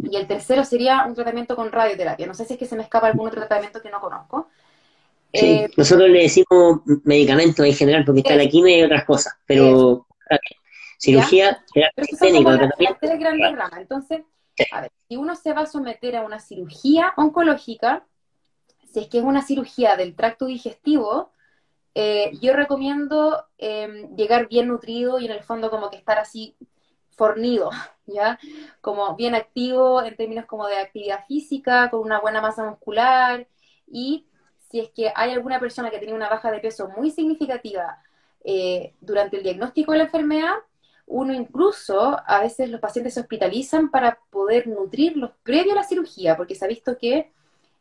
[0.02, 2.26] Y el tercero sería un tratamiento con radioterapia.
[2.26, 4.48] No sé si es que se me escapa algún otro tratamiento que no conozco.
[5.32, 9.34] Sí, eh, nosotros le decimos medicamentos en general porque está la quimio y otras cosas,
[9.46, 10.06] pero
[10.98, 13.78] cirugía, terapia técnica, tres grandes ramas.
[13.80, 14.20] Entonces,
[14.70, 18.04] a ver, si uno se va a someter a una cirugía oncológica,
[18.92, 21.32] si es que es una cirugía del tracto digestivo,
[21.94, 26.56] eh, yo recomiendo em, llegar bien nutrido y en el fondo como que estar así
[27.22, 27.70] fornido,
[28.06, 28.36] ¿ya?
[28.80, 33.46] Como bien activo en términos como de actividad física, con una buena masa muscular
[33.86, 34.26] y
[34.68, 38.02] si es que hay alguna persona que tiene una baja de peso muy significativa
[38.42, 40.54] eh, durante el diagnóstico de la enfermedad,
[41.06, 46.36] uno incluso, a veces los pacientes se hospitalizan para poder nutrirlos previo a la cirugía,
[46.36, 47.30] porque se ha visto que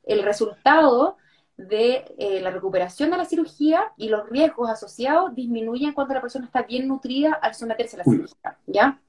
[0.04, 1.18] el resultado
[1.58, 6.46] de eh, la recuperación de la cirugía y los riesgos asociados disminuyen cuando la persona
[6.46, 9.02] está bien nutrida al someterse a la cirugía, ¿ya?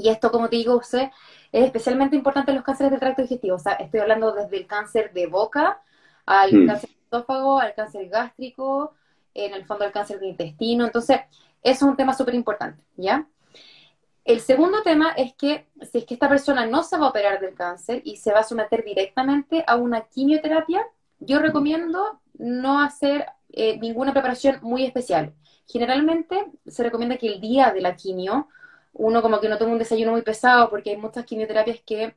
[0.00, 1.10] Y esto, como te digo, es
[1.52, 3.56] especialmente importante en los cánceres del tracto digestivo.
[3.56, 5.82] O sea, estoy hablando desde el cáncer de boca
[6.24, 6.66] al mm.
[6.66, 8.94] cáncer de esófago, al cáncer gástrico,
[9.34, 10.86] en el fondo al cáncer de intestino.
[10.86, 11.20] Entonces,
[11.62, 13.26] eso es un tema súper importante, ¿ya?
[14.24, 17.40] El segundo tema es que si es que esta persona no se va a operar
[17.40, 20.86] del cáncer y se va a someter directamente a una quimioterapia,
[21.18, 25.34] yo recomiendo no hacer eh, ninguna preparación muy especial.
[25.66, 28.48] Generalmente se recomienda que el día de la quimio
[28.92, 32.16] uno como que no tome un desayuno muy pesado porque hay muchas quimioterapias que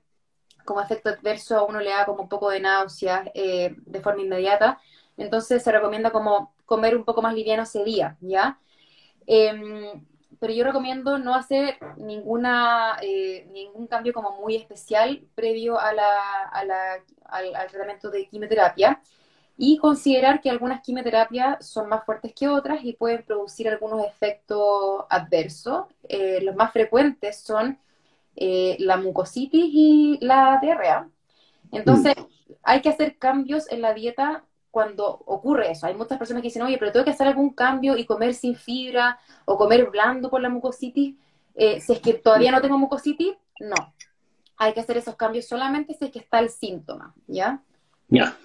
[0.66, 4.22] como efecto adverso a uno le da como un poco de náuseas eh, de forma
[4.22, 4.80] inmediata.
[5.18, 8.60] Entonces se recomienda como comer un poco más liviano ese día, ¿ya?
[9.28, 10.06] Em,
[10.40, 16.44] pero yo recomiendo no hacer ninguna, eh, ningún cambio como muy especial previo a la,
[16.52, 19.02] a la, al, tratamiento de quimioterapia
[19.58, 25.06] y considerar que algunas quimioterapias son más fuertes que otras y pueden producir algunos efectos
[25.10, 25.86] adversos.
[26.10, 27.78] Eh, los más frecuentes son
[28.36, 31.08] eh, la mucositis y la diarrea.
[31.72, 32.16] Entonces,
[32.64, 35.86] hay que hacer cambios en la dieta cuando ocurre eso.
[35.86, 38.56] Hay muchas personas que dicen, oye, pero tengo que hacer algún cambio y comer sin
[38.56, 41.16] fibra o comer blando por la mucositis.
[41.54, 43.76] Eh, si es que todavía no tengo mucositis, no.
[44.58, 47.62] Hay que hacer esos cambios solamente si es que está el síntoma, ¿ya?
[48.08, 48.36] Ya.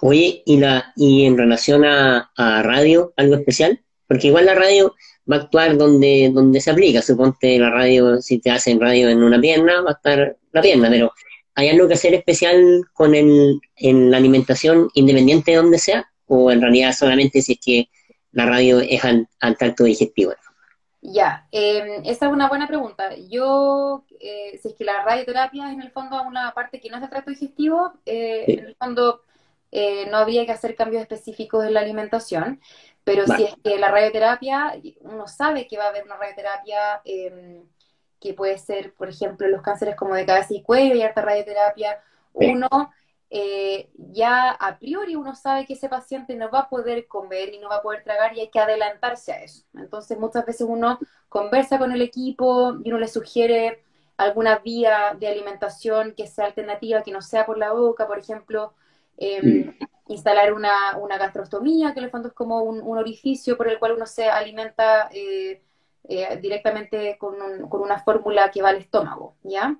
[0.00, 3.80] Oye, ¿y, la, y en relación a, radio, algo especial?
[4.06, 4.94] Porque igual la radio
[5.30, 7.02] va a actuar donde, donde se aplica.
[7.02, 10.88] Suponte la radio, si te hacen radio en una pierna, va a estar la pierna,
[10.88, 11.12] pero
[11.58, 16.08] ¿Hay algo que hacer especial con el, en la alimentación independiente de donde sea?
[16.26, 17.88] ¿O en realidad solamente si es que
[18.30, 19.26] la radio es al,
[19.58, 20.34] tracto digestivo?
[21.00, 23.10] Ya, em, esa es una buena pregunta.
[23.28, 26.94] Yo, eh, si es que la radioterapia es en el fondo una parte que no
[26.94, 29.22] es del tracto digestivo, eh, en el fondo
[29.70, 32.60] eh, no habría que hacer cambios específicos en la alimentación,
[33.04, 37.64] pero si es que la radioterapia, uno sabe que va a haber una radioterapia em,
[38.20, 42.02] que puede ser, por ejemplo, los cánceres como de cabeza y cuello y harta radioterapia,
[42.34, 42.68] uno
[43.30, 47.58] eh, ya a priori uno sabe que ese paciente no va a poder comer y
[47.58, 49.64] no va a poder tragar y hay que adelantarse a eso.
[49.74, 53.84] Entonces muchas veces uno conversa con el equipo y uno le sugiere
[54.16, 58.74] alguna vía de alimentación que sea alternativa, que no sea por la boca, por ejemplo,
[59.18, 59.76] em,
[60.08, 63.92] instalar una, una, gastrostomía, que en el fondo es como un, orificio por el cual
[63.92, 65.62] uno se alimenta eh,
[66.08, 67.36] eh, directamente con,
[67.70, 69.76] una fórmula que va al estómago, ¿ya?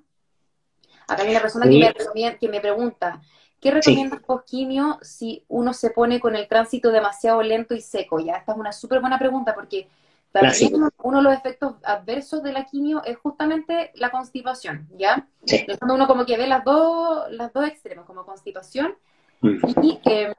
[1.07, 3.23] Acá hay una persona que, me, que me pregunta,
[3.61, 5.01] ¿qué recomiendas sí.
[5.03, 8.21] si uno se pone con el tránsito demasiado lento y seco?
[8.21, 9.89] Ya, esta es una súper buena pregunta porque
[10.33, 15.27] también uno de los efectos adversos de la quimio es justamente la constipación, ¿ya?
[15.47, 15.67] Sí.
[15.81, 18.95] uno como que ve las dos, las dos extremos, como constipación
[19.43, 20.35] y, em,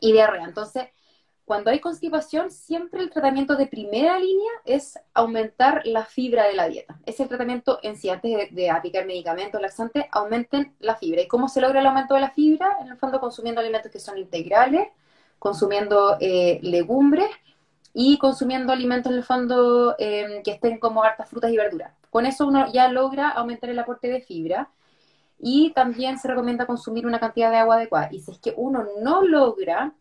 [0.00, 0.44] y diarrea.
[0.44, 0.88] Entonces,
[1.44, 6.68] cuando hay constipación, siempre el tratamiento de primera línea es aumentar la fibra de la
[6.68, 6.98] dieta.
[7.04, 11.20] Es el tratamiento en sí, antes de, aplicar medicamentos laxantes, aumenten la fibra.
[11.20, 12.78] ¿Y cómo se logra el aumento de la fibra?
[12.80, 14.88] En el fondo consumiendo alimentos que son integrales,
[15.38, 17.28] consumiendo eh, legumbres
[17.92, 21.92] y consumiendo alimentos en el fondo em, que estén como hartas frutas y verduras.
[22.08, 24.70] Con eso uno ya logra aumentar el aporte de fibra
[25.42, 28.08] y también se recomienda consumir una cantidad de agua adecuada.
[28.12, 29.92] Y si es que uno no logra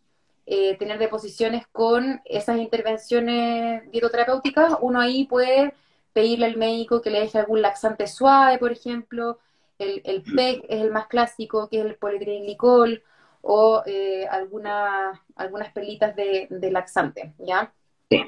[0.46, 5.74] eh, tener deposiciones con esas intervenciones dietoterapéuticas, uno ahí puede
[6.14, 9.40] pedirle al médico que le deje algún laxante suave, por ejemplo,
[9.80, 13.04] el, el PEC es el más clásico, que es el polietilenglicol,
[13.42, 17.72] o eh, algunas pelitas de, laxante, ¿ya?
[18.10, 18.24] Sí,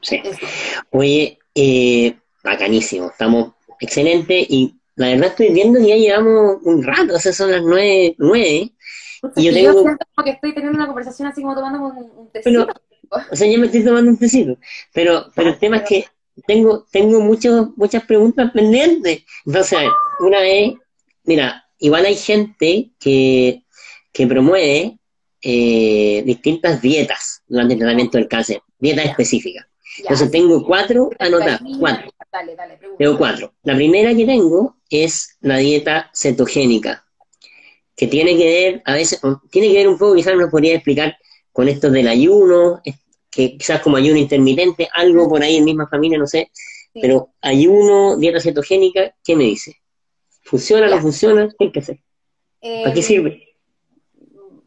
[0.00, 0.22] sí.
[0.90, 7.14] Oye, eh, bacanísimo, estamos excelente y la verdad estoy viendo que ya llevamos un rato,
[7.14, 8.72] o sea, son las nueve, nueve
[9.36, 9.82] y yo, tengo...
[9.82, 12.66] siento como que estoy teniendo una conversación así como tomando un, un tecito.
[13.30, 14.58] o sea, yo me estoy tomando un tecito,
[14.92, 16.04] pero, pero el tema es que
[16.46, 19.24] tengo, tengo muchos, muchas preguntas pendientes.
[19.46, 19.78] Entonces,
[20.20, 20.74] una vez,
[21.24, 23.62] mira, igual hay gente que,
[24.12, 24.98] que promueve
[25.42, 29.66] eh, distintas dietas durante el tratamiento del cáncer, dietas específicas.
[29.98, 32.10] Entonces tengo cuatro anotadas, cuatro.
[32.34, 33.54] Dale, dale, tengo cuatro.
[33.62, 37.06] La primera que tengo es la dieta cetogénica,
[37.94, 39.20] que tiene que ver, a veces,
[39.52, 41.16] tiene que ver un poco, quizás nos podría explicar
[41.52, 42.82] con esto del ayuno,
[43.30, 46.50] que quizás como ayuno intermitente, algo por ahí en misma familia, no sé,
[46.92, 49.76] pero ayuno, dieta cetogénica, ¿qué me dice?
[50.42, 51.48] ¿Funciona, no funciona?
[51.56, 52.00] ¿Qué hay que hacer?
[52.60, 53.56] ¿Para qué em, sirve?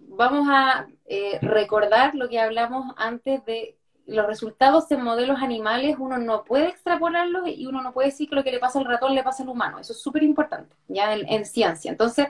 [0.08, 3.76] Vamos a eh, recordar lo que hablamos antes de
[4.08, 8.36] los resultados en modelos animales, uno no puede extrapolarlos y uno no puede decir que
[8.36, 9.80] lo que le pasa al ratón le pasa al humano.
[9.80, 11.92] Eso es súper importante, ya en ciencia.
[11.92, 12.28] Entonces,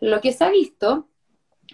[0.00, 1.06] lo que se ha visto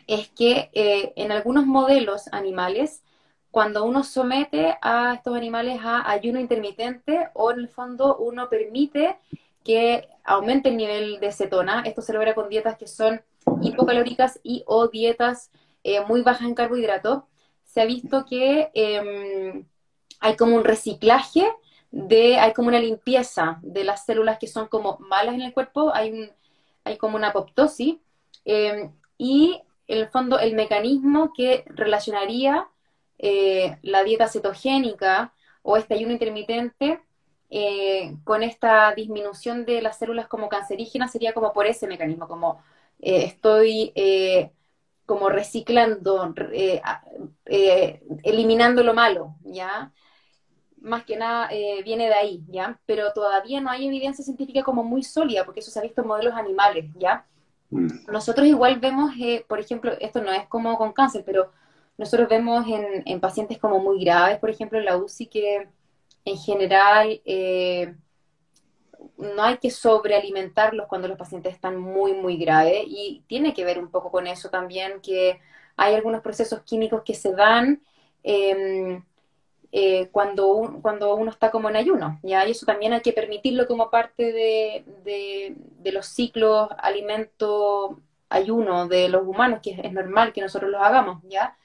[0.07, 3.03] es que eh, en algunos modelos animales,
[3.51, 9.19] cuando uno somete a estos animales a ayuno intermitente o en el fondo uno permite
[9.65, 13.23] que aumente el nivel de cetona, esto se logra con dietas que son
[13.63, 15.51] hipocalóricas y o dietas
[15.85, 17.25] eh, muy bajas en carbohidratos,
[17.73, 19.65] se ha visto que em,
[20.21, 21.47] hay como un reciclaje
[21.91, 25.93] de, hay como una limpieza de las células que son como malas en el cuerpo,
[25.95, 26.31] hay,
[26.85, 27.97] hay como una apoptosis,
[28.45, 32.69] Em, y en el fondo el mecanismo que relacionaría
[33.19, 37.01] eh, la dieta cetogénica o este ayuno intermitente
[37.51, 42.63] eh, con esta disminución de las células como cancerígenas sería como por ese mecanismo, como
[43.01, 43.93] eh, estoy
[45.13, 46.35] como reciclando,
[48.23, 49.93] eliminando lo malo, ¿ya?
[50.81, 51.51] Más que nada
[51.85, 52.81] viene de ahí, ¿ya?
[52.87, 56.09] Pero todavía no hay evidencia científica como muy sólida, porque eso se ha visto en
[56.09, 57.27] modelos animales, ¿ya?
[57.73, 58.05] Mm.
[58.07, 61.51] Nosotros igual vemos, eh, por ejemplo, esto no es como con cáncer, pero
[61.97, 65.69] nosotros vemos en, pacientes como muy graves, por ejemplo, en la UCI, que
[66.25, 67.95] en general eh,
[69.17, 73.79] no hay que sobrealimentarlos cuando los pacientes están muy, muy graves y tiene que ver
[73.79, 75.41] un poco con eso también, que
[75.77, 77.83] hay algunos procesos químicos que se dan
[78.23, 79.03] em,
[79.73, 82.47] eh, cuando, cuando uno está como en ayuno, ¿ya?
[82.47, 85.57] Y eso también hay que permitirlo como parte de, de,
[85.93, 91.57] los ciclos alimento-ayuno de los humanos, que es, normal que nosotros los hagamos, ¿ya?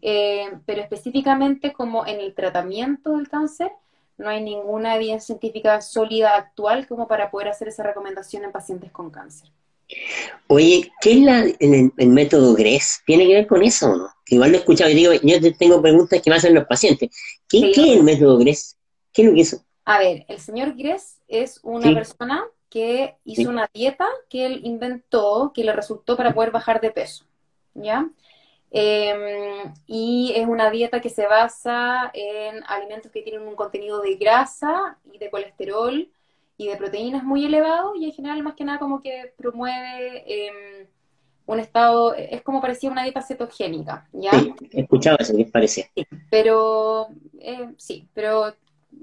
[0.00, 3.72] Eh, pero específicamente como en el tratamiento del cáncer,
[4.16, 8.90] no hay ninguna evidencia científica sólida actual como para poder hacer esa recomendación en pacientes
[8.92, 9.50] con cáncer.
[10.46, 13.02] Oye, ¿qué es la, el, método GRES?
[13.06, 14.08] ¿Tiene que ver con eso o no?
[14.26, 17.10] Igual lo he escuchado y digo, yo tengo preguntas que me hacen los pacientes.
[17.48, 18.76] ¿Qué, es el método GRES?
[19.12, 19.64] ¿Qué es lo que hizo?
[19.84, 25.52] A ver, el señor Gress es una persona que hizo una dieta que él inventó,
[25.54, 27.24] que le resultó para poder bajar de peso,
[27.74, 28.08] ¿ya?
[28.76, 34.16] Em, y es una dieta que se basa en alimentos que tienen un contenido de
[34.16, 36.10] grasa y de colesterol
[36.56, 40.88] y de proteínas muy elevado y en general más que nada como que promueve em,
[41.46, 44.32] un estado, es como parecía una dieta cetogénica, ¿ya?
[44.32, 45.84] Sí, escuchaba eso, ¿qué parecía?
[45.94, 48.56] Sí, pero, eh, sí, pero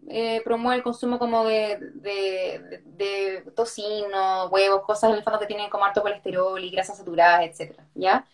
[0.09, 5.69] eh, promueve el consumo como de, de, tocino, huevos, cosas en el fondo que tienen
[5.69, 8.25] como alto colesterol y grasas saturadas, etcétera, ¿ya?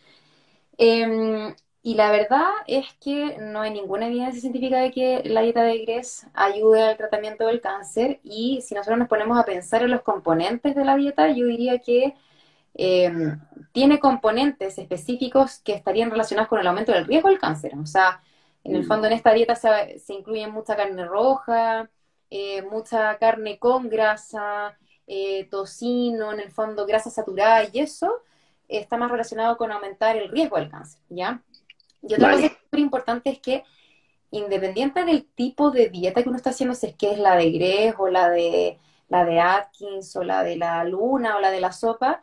[0.78, 5.64] Em, y la verdad es que no hay ninguna evidencia científica de que la dieta
[5.64, 9.92] de Gress ayude al tratamiento del cáncer y si nosotros nos ponemos a pensar en
[9.92, 12.14] los componentes de la dieta, yo diría que
[12.74, 13.40] em,
[13.72, 17.74] tiene componentes específicos que estarían relacionados con el aumento del riesgo del cáncer.
[17.82, 18.22] O sea,
[18.64, 18.88] en el mm.
[18.88, 21.90] fondo en esta dieta se, se incluye mucha carne roja,
[22.30, 28.24] eh, mucha carne con grasa, eh, tocino, en el fondo grasa saturada y eso
[28.68, 31.42] está más relacionado con aumentar el riesgo del cáncer, ¿ya?
[32.02, 33.64] Y otra cosa súper importante es que
[34.32, 37.52] independiente del tipo de dieta que uno está haciendo, si es que es la de
[37.52, 41.62] Greg o la de, la de Atkins o la de la luna o la de
[41.62, 42.22] la sopa,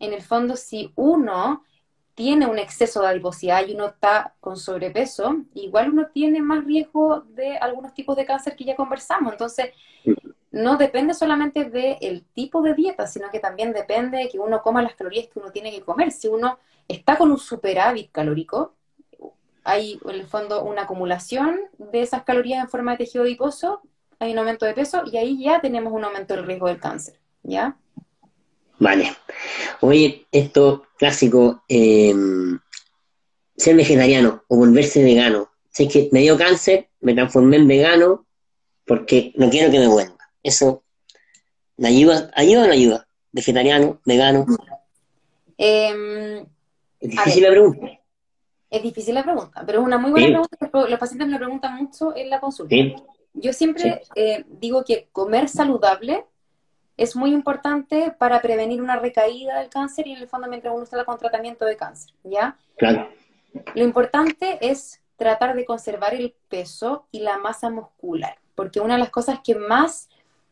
[0.00, 1.64] en el fondo si uno
[2.14, 7.20] tiene un exceso de adiposidad y uno está con sobrepeso, igual uno tiene más riesgo
[7.20, 9.32] de algunos tipos de cáncer que ya conversamos.
[9.32, 9.70] Entonces,
[10.50, 14.82] no depende solamente del tipo de dieta, sino que también depende de que uno coma
[14.82, 16.10] las calorías que uno tiene que comer.
[16.10, 18.74] Si uno está con un superávit calórico,
[19.64, 23.82] hay en el fondo una acumulación de esas calorías en forma de tejido adiposo,
[24.18, 27.20] hay un aumento de peso y ahí ya tenemos un aumento del riesgo del cáncer,
[27.42, 27.76] ¿ya?
[28.78, 29.14] Vale.
[29.80, 32.58] Oye, esto clásico, em,
[33.56, 35.50] ser vegetariano o volverse vegano.
[35.70, 38.26] Sé que me dio cáncer, me transformé en vegano
[38.86, 40.17] porque no quiero que me vuelva.
[40.48, 40.82] Eso,
[41.76, 43.06] ¿me ayuda, ayuda o no ayuda?
[43.32, 44.46] Vegetariano, vegano.
[45.58, 46.46] Em,
[47.00, 47.86] es difícil la pregunta.
[48.70, 50.88] Es difícil la pregunta, pero es una muy buena pregunta.
[50.88, 52.74] Los pacientes me preguntan mucho en la consulta.
[53.34, 56.24] Yo siempre eh, digo que comer saludable
[56.96, 60.84] es muy importante para prevenir una recaída del cáncer y en el fondo mientras uno
[60.84, 62.56] está con tratamiento de cáncer, ¿ya?
[62.78, 63.06] Claro.
[63.74, 69.00] Lo importante es tratar de conservar el peso y la masa muscular, porque una de
[69.00, 70.08] las cosas que más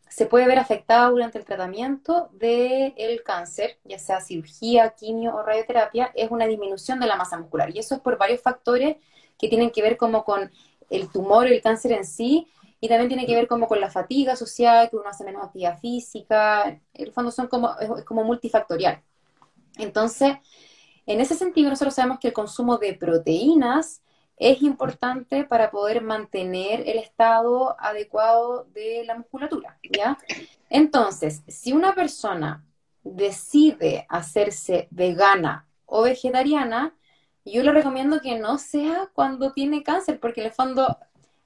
[0.09, 6.13] se puede ver afectada durante el tratamiento del cáncer, ya sea cirugía, quimio o radioterapia,
[6.15, 7.75] es una disminución de la masa muscular.
[7.75, 8.97] Y eso es por varios factores
[9.39, 10.51] que tienen que ver como con
[10.91, 12.47] el tumor, el cáncer en sí,
[12.81, 15.79] y también tiene que ver como con la fatiga asociada, que uno hace menos actividad
[15.79, 16.69] física.
[16.69, 19.03] En el fondo son como, es como multifactorial.
[19.79, 20.37] Entonces,
[21.07, 24.03] en ese sentido, nosotros sabemos que el consumo de proteínas
[24.37, 30.19] es importante para poder mantener el estado adecuado de la musculatura, ¿ya?
[30.69, 32.65] Entonces, si una persona
[33.03, 36.95] decide hacerse vegana o vegetariana,
[37.45, 40.99] yo le recomiendo que no sea cuando tiene cáncer, porque en el fondo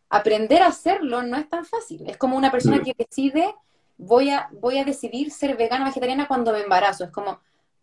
[0.08, 2.08] aprender a hacerlo no es tan fácil.
[2.08, 2.82] Es como una persona mm.
[2.82, 3.54] que decide,
[3.98, 7.04] voy a, voy a decidir ser vegana o vegetariana cuando me embarazo.
[7.04, 7.40] Es como,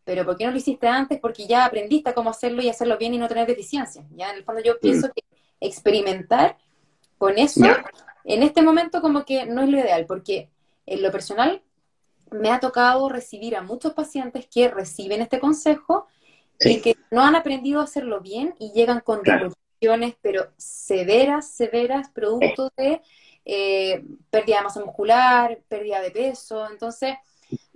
[0.07, 1.19] pero ¿por qué no lo hiciste antes?
[1.19, 4.05] Porque ya aprendiste cómo hacerlo y hacerlo bien y no tener deficiencias.
[4.15, 4.79] Ya en el fondo yo mm.
[4.81, 5.21] pienso que
[5.59, 6.57] experimentar
[7.17, 7.65] con eso
[8.23, 10.49] en este momento como que no es lo ideal, porque
[10.85, 11.61] en lo personal
[12.31, 16.07] me ha tocado recibir a muchos pacientes que reciben este consejo
[16.61, 22.11] y que no han aprendido a hacerlo bien y llegan con repercusiones, pero severas, severas,
[22.11, 23.01] producto de
[23.43, 26.65] eh, pérdida de masa muscular, pérdida de peso.
[26.71, 27.15] Entonces,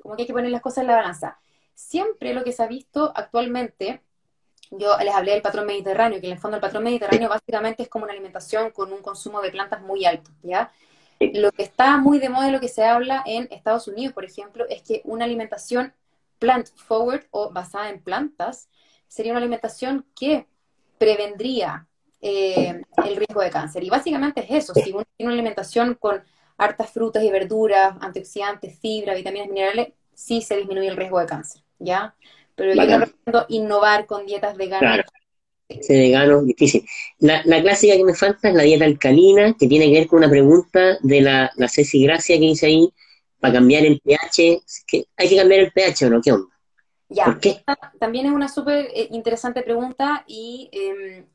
[0.02, 1.38] como que hay que poner las cosas en la balanza
[1.82, 4.02] siempre lo que se ha visto actualmente,
[4.70, 7.90] yo les hablé del patrón mediterráneo, que en el fondo el patrón mediterráneo básicamente es
[7.90, 10.72] como una alimentación con un consumo de plantas muy alto, ¿ya?
[11.20, 14.26] Lo que está muy de moda y lo que se habla en Estados Unidos, por
[14.26, 15.94] ejemplo, es que una alimentación
[16.40, 18.70] plant forward o basada en plantas
[19.08, 20.48] sería una alimentación que
[20.98, 21.88] prevendría
[22.22, 23.84] eh, el riesgo de cáncer.
[23.84, 26.24] Y básicamente es eso, si uno tiene una alimentación con
[26.58, 31.62] hartas frutas y verduras, antioxidantes, fibra, vitaminas, minerales, sí se disminuye el riesgo de cáncer,
[31.82, 32.16] ¿ya?
[32.56, 34.80] Pero yo no recomiendo innovar con dietas veganas.
[34.80, 35.04] Claro.
[35.68, 36.86] Ese vegano, difícil.
[37.20, 40.30] La, clásica que me falta es la dieta alcalina, que tiene que ver con una
[40.30, 42.94] pregunta de la, la Ceci Gracia que dice ahí,
[43.40, 46.22] para cambiar el pH, que ¿hay que cambiar el pH o no?
[46.22, 46.48] ¿Qué onda?
[47.10, 47.38] Ya,
[48.00, 51.26] también es una súper eh, interesante pregunta y em,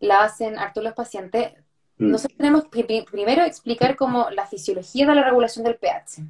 [0.00, 1.52] la hacen harto los pacientes.
[1.96, 2.10] Mm.
[2.10, 6.22] Nosotros tenemos que primero explicar cómo la fisiología de la regulación del pH.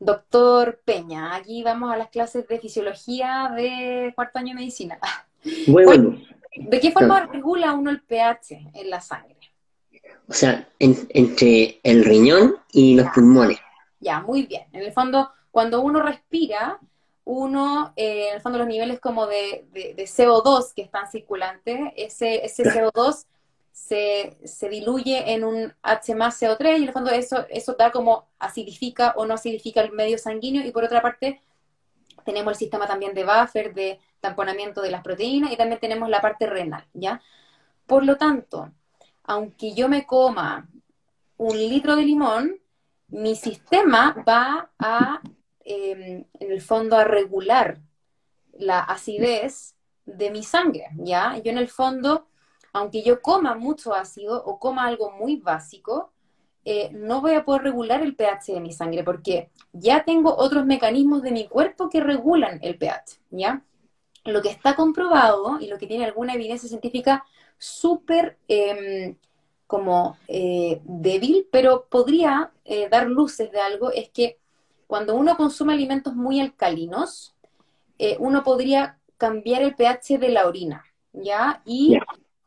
[0.00, 4.98] Doctor Peña, aquí vamos a las clases de fisiología de cuarto año de medicina.
[5.68, 6.18] bueno.
[6.56, 9.36] ¿De qué forma regula uno el pH en la sangre?
[10.26, 13.58] O sea, entre el riñón y los pulmones.
[14.00, 14.64] Ya, muy bien.
[14.72, 16.80] En el fondo, cuando uno respira,
[17.24, 19.66] uno, eh, en el fondo los niveles como de,
[19.98, 23.26] CO2 que están circulantes, ese, ese CO2
[23.80, 27.90] se, se, diluye en un H más CO3 y en el fondo eso, eso da
[27.90, 31.40] como acidifica o no acidifica el medio sanguíneo y por otra parte
[32.24, 36.20] tenemos el sistema también de buffer, de tamponamiento de las proteínas y también tenemos la
[36.20, 37.22] parte renal, ¿ya?
[37.86, 38.70] Por lo tanto,
[39.24, 40.68] aunque yo me coma
[41.38, 42.60] un litro de limón,
[43.08, 45.22] mi sistema va a,
[45.64, 47.80] em, en el fondo, a regular
[48.52, 49.74] la acidez
[50.04, 51.38] de mi sangre, ¿ya?
[51.38, 52.29] Yo en el fondo
[52.72, 56.12] aunque yo coma mucho ácido o coma algo muy básico,
[56.64, 60.66] eh, no voy a poder regular el pH de mi sangre porque ya tengo otros
[60.66, 63.64] mecanismos de mi cuerpo que regulan el pH, ¿ya?
[64.24, 67.24] Lo que está comprobado y lo que tiene alguna evidencia científica
[67.56, 69.16] súper em,
[69.66, 74.38] como eh, débil, pero podría eh, dar luces de algo, es que
[74.86, 77.34] cuando uno consume alimentos muy alcalinos,
[78.18, 81.60] uno podría cambiar el pH de la orina, ¿ya?
[81.66, 81.98] Y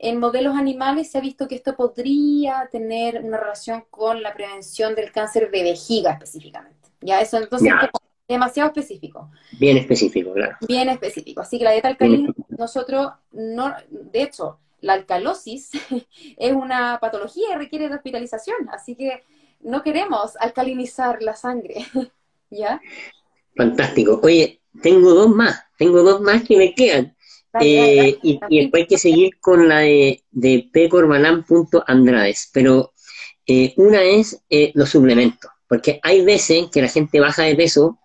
[0.04, 4.96] en modelos animales se ha visto que esto podría tener una relación con la prevención
[4.96, 6.90] del cáncer de vejiga específicamente.
[7.00, 7.90] Ya, eso entonces es
[8.28, 9.32] demasiado específico.
[9.58, 10.58] Bien específico, claro.
[10.68, 11.40] Bien específico.
[11.40, 15.72] Así que la dieta alcalina, nosotros no, de hecho, la alcalosis
[16.38, 19.24] es una patología y requiere de hospitalización, así que
[19.62, 21.86] no queremos alcalinizar la sangre,
[22.50, 22.82] ¿ya?
[23.56, 24.20] Fantástico.
[24.22, 27.13] Oye, tengo dos más, tengo dos más que me quedan.
[27.62, 32.94] Eh, y, después hay que seguir con la de, de pcorbalán.andrades, pero
[33.46, 38.00] eh, una es eh, los suplementos, porque hay veces que la gente baja de peso,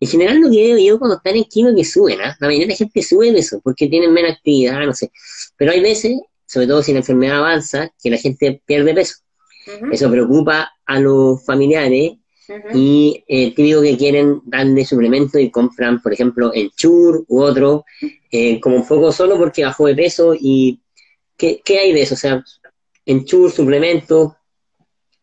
[0.00, 2.36] en general lo que veo yo cuando están en quimio que suben, ¿ah?
[2.40, 5.12] la mayoría de la gente sube de eso, porque tienen menos actividad, no sé,
[5.56, 9.16] pero hay veces, sobre todo si la enfermedad avanza, que la gente pierde peso.
[9.92, 12.12] Eso preocupa a los familiares
[12.72, 17.84] y eh, típico que quieren darle suplemento y compran, por ejemplo, el chur u otro,
[18.30, 20.80] eh, como un poco solo porque bajó de peso y
[21.36, 22.14] ¿qué, hay de eso?
[22.14, 22.42] O sea,
[23.04, 24.36] en chur, suplemento,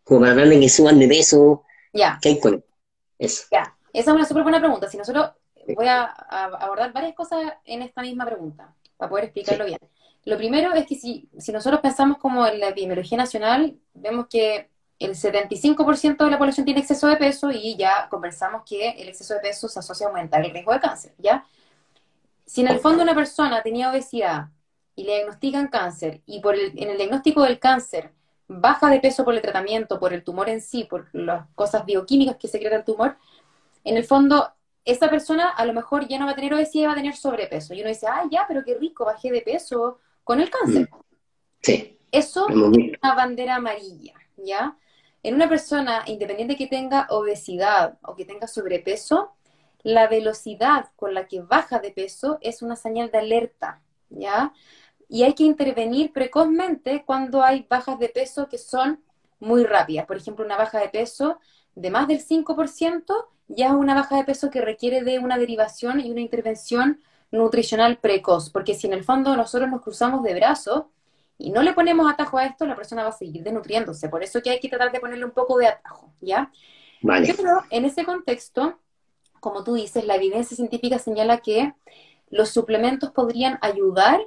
[0.03, 1.63] como para darle que suban de peso,
[1.93, 2.63] ya ¿qué hay con
[3.17, 3.45] eso?
[3.51, 4.87] Ya, esa es una súper buena pregunta.
[4.87, 5.31] Si nosotros
[5.75, 9.79] voy a, abordar varias cosas en esta misma pregunta, para poder explicarlo bien.
[10.25, 14.69] Lo primero es que si, si nosotros pensamos como en la epidemiología nacional, vemos que
[14.99, 19.33] el 75% de la población tiene exceso de peso y ya conversamos que el exceso
[19.33, 21.45] de peso se asocia a aumentar el riesgo de cáncer, ¿ya?
[22.45, 24.49] Si en el fondo una persona tenía obesidad
[24.95, 28.11] y le diagnostican cáncer y por el, en el diagnóstico del cáncer
[28.47, 32.37] baja de peso por el tratamiento, por el tumor en sí, por las cosas bioquímicas
[32.37, 33.17] que secreta el tumor,
[33.83, 34.53] en el fondo
[34.85, 37.15] esa persona a lo mejor ya no va a tener obesidad y va a tener
[37.15, 37.73] sobrepeso.
[37.73, 40.89] Y uno dice, ah, ya, pero qué rico, bajé de peso con el cáncer.
[41.61, 41.97] Sí.
[42.11, 44.77] Eso es una bandera amarilla, ¿ya?
[45.25, 49.33] En una persona, independiente que tenga obesidad o que tenga sobrepeso,
[49.81, 54.53] la velocidad con la que baja de peso es una señal de alerta, ¿ya?
[55.09, 59.03] Y hay que intervenir precozmente cuando hay bajas de peso que son
[59.39, 60.05] muy rápidas.
[60.05, 61.39] Por ejemplo, una baja de peso
[61.73, 66.01] de más del 5% ya es una baja de peso que requiere de una derivación
[66.01, 67.01] y una intervención
[67.31, 70.83] nutricional precoz, porque si en el fondo nosotros nos cruzamos de brazos
[71.37, 74.09] y no le ponemos atajo a esto, la persona va a seguir desnutriéndose.
[74.09, 76.51] Por eso que hay que tratar de ponerle un poco de atajo, ¿ya?
[77.01, 77.33] Vale.
[77.35, 78.79] Pero en ese contexto,
[79.39, 81.73] como tú dices, la evidencia científica señala que
[82.29, 84.19] los suplementos podrían ayudar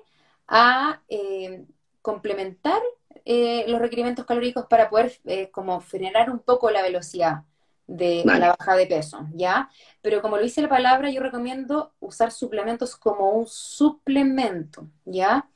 [0.47, 1.65] a eh,
[2.03, 2.81] complementar
[3.25, 7.43] eh, los requerimientos calóricos para poder eh, como frenar un poco la velocidad
[7.89, 9.71] de la baja de peso, ¿ya?
[10.03, 15.49] Pero como lo dice la palabra, yo recomiendo usar suplementos como un suplemento, ¿ya?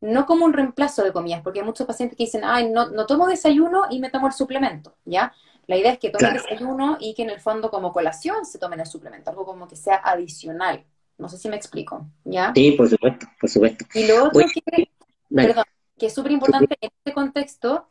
[0.00, 3.06] No como un reemplazo de comidas, porque hay muchos pacientes que dicen, ay, no, no
[3.06, 5.32] tomo desayuno y me tomo el suplemento, ¿ya?
[5.68, 8.80] La idea es que tomen desayuno y que en el fondo como colación se tomen
[8.80, 10.84] el suplemento, algo como que sea adicional.
[11.18, 12.52] No sé si me explico, ¿ya?
[12.52, 13.84] Sí, por supuesto, por supuesto.
[13.94, 14.90] Y lo otro que,
[15.32, 15.64] perdón,
[15.96, 17.88] que es súper importante en este contexto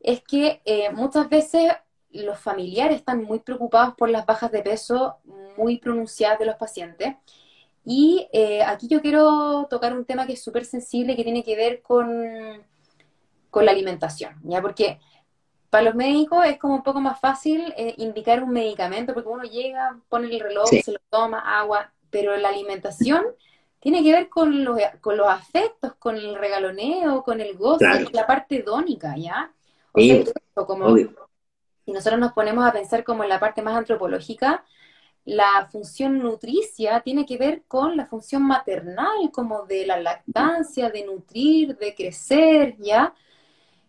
[0.00, 1.72] es que eh, muchas veces
[2.22, 5.16] los familiares están muy preocupados por las bajas de peso
[5.56, 7.14] muy pronunciadas de los pacientes.
[7.84, 11.56] Y eh, aquí yo quiero tocar un tema que es súper sensible, que tiene que
[11.56, 12.64] ver con,
[13.50, 14.60] con la alimentación, ¿ya?
[14.60, 14.98] Porque
[15.70, 19.44] para los médicos es como un poco más fácil eh, indicar un medicamento, porque uno
[19.44, 23.24] llega, pone el reloj, se lo toma, agua, pero la alimentación
[23.78, 28.26] tiene que ver con los, con los afectos, con el regaloneo, con el gozo, la
[28.26, 29.52] parte dónica, ¿ya?
[29.92, 30.24] O sea,
[30.66, 30.96] como,
[31.86, 34.64] si nosotros nos ponemos a pensar como en la parte más antropológica,
[35.24, 41.04] la función nutricia tiene que ver con la función maternal, como de la lactancia, de
[41.04, 43.14] nutrir, de crecer, ¿ya?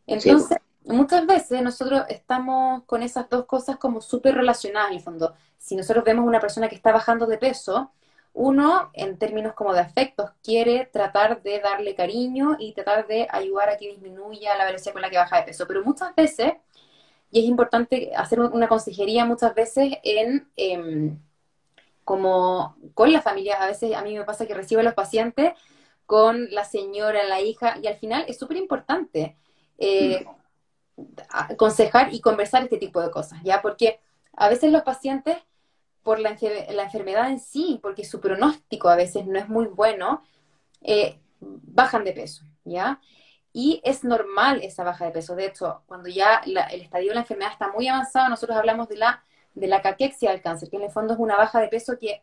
[0.06, 5.34] Entonces, muchas veces nosotros estamos con esas dos cosas como súper relacionadas, en el fondo.
[5.58, 7.92] Si nosotros vemos una persona que está bajando de peso,
[8.34, 13.72] uno, en términos como de afectos, quiere tratar de darle cariño y tratar de ayudar
[13.72, 15.66] a que disminuya la velocidad con la que baja de peso.
[15.68, 16.54] Pero muchas veces
[17.32, 21.20] y es importante hacer una consejería muchas veces en em,
[22.08, 25.52] como con la familia, a veces a mí me pasa que recibo a los pacientes
[26.06, 29.36] con la señora, la hija, y al final es súper importante
[29.78, 30.26] eh,
[31.30, 33.62] aconsejar y conversar este tipo de cosas, ¿ya?
[33.62, 34.00] Porque
[34.38, 35.38] a veces los pacientes,
[36.02, 36.38] por la,
[36.70, 40.24] la enfermedad en sí, porque su pronóstico a veces no es muy bueno,
[40.82, 43.02] eh, bajan de peso, ¿ya?
[43.60, 45.36] Y es normal esa baja de peso.
[45.36, 48.98] De hecho, cuando ya el estadio de la enfermedad está muy avanzado, nosotros hablamos de
[48.98, 49.24] la,
[49.56, 52.22] de la caquexia del cáncer, que en el fondo es una baja de peso que,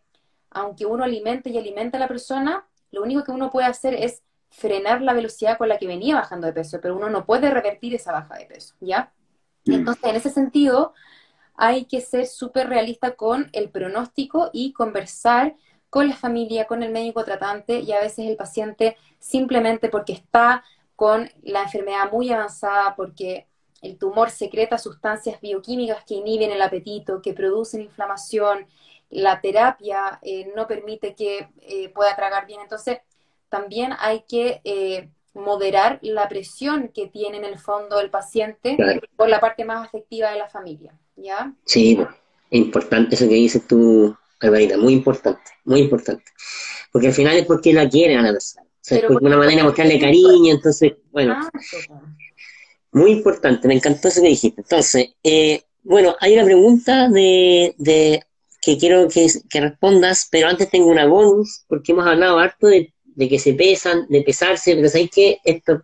[0.50, 4.22] aunque uno alimente y alimenta a la persona, lo único que uno puede hacer es
[4.48, 7.96] frenar la velocidad con la que venía bajando de peso, pero uno no puede revertir
[7.96, 9.12] esa baja de peso, ¿ya?
[9.64, 9.72] Mm.
[9.72, 10.94] Entonces, en ese sentido,
[11.56, 15.56] hay que ser súper realista con el pronóstico y conversar
[15.90, 20.62] con la familia, con el médico tratante y a veces el paciente simplemente porque está
[21.04, 23.46] con la enfermedad muy avanzada porque
[23.82, 28.66] el tumor secreta sustancias bioquímicas que inhiben el apetito, que producen inflamación,
[29.10, 32.62] la terapia eh, no permite que eh, pueda tragar bien.
[32.62, 33.00] Entonces,
[33.50, 38.78] también hay que eh, moderar la presión que tiene en el fondo el paciente
[39.14, 40.98] por la parte más afectiva de la familia.
[41.16, 41.52] ¿ya?
[41.66, 42.00] Sí,
[42.50, 46.24] es importante eso que dices tú, Alvarita, muy importante, muy importante.
[46.90, 48.64] Porque al final es porque la quieren a la persona.
[48.84, 51.38] Sea, es una manera de mostrarle cariño, entonces, bueno.
[52.92, 54.60] Muy importante, me encantó eso que dijiste.
[54.60, 58.22] Entonces, eh, bueno, hay una pregunta de, de
[58.60, 62.92] que quiero que, que, respondas, pero antes tengo una bonus, porque hemos hablado harto de,
[63.04, 65.82] de que se pesan, de pesarse, pero sabéis que esto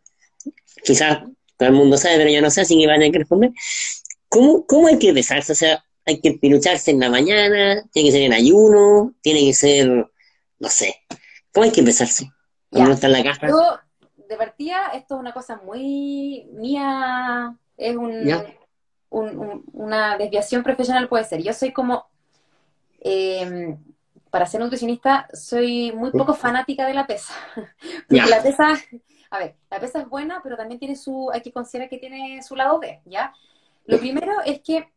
[0.84, 1.20] quizás
[1.56, 3.50] todo el mundo sabe, pero yo no sé, así que van a tener que responder.
[4.28, 5.52] ¿Cómo, ¿Cómo hay que pesarse?
[5.52, 9.54] O sea, hay que pilucharse en la mañana, tiene que ser en ayuno, tiene que
[9.54, 9.88] ser,
[10.58, 10.96] no sé,
[11.50, 12.30] ¿cómo hay que pesarse?
[12.70, 12.84] Ya.
[12.84, 13.48] está en la caja?
[13.48, 13.78] Yo,
[14.28, 18.44] de partida, esto es una cosa muy mía, es un,
[19.10, 21.42] una desviación profesional puede ser.
[21.42, 22.06] Yo soy como,
[23.00, 23.76] eh,
[24.30, 27.34] para ser nutricionista, soy muy poco fanática de la pesa.
[28.08, 28.78] Porque la pesa,
[29.30, 32.42] a ver, la pesa es buena, pero también tiene su, hay que considerar que tiene
[32.42, 33.34] su lado B, ¿ya?
[33.86, 34.88] Lo primero es que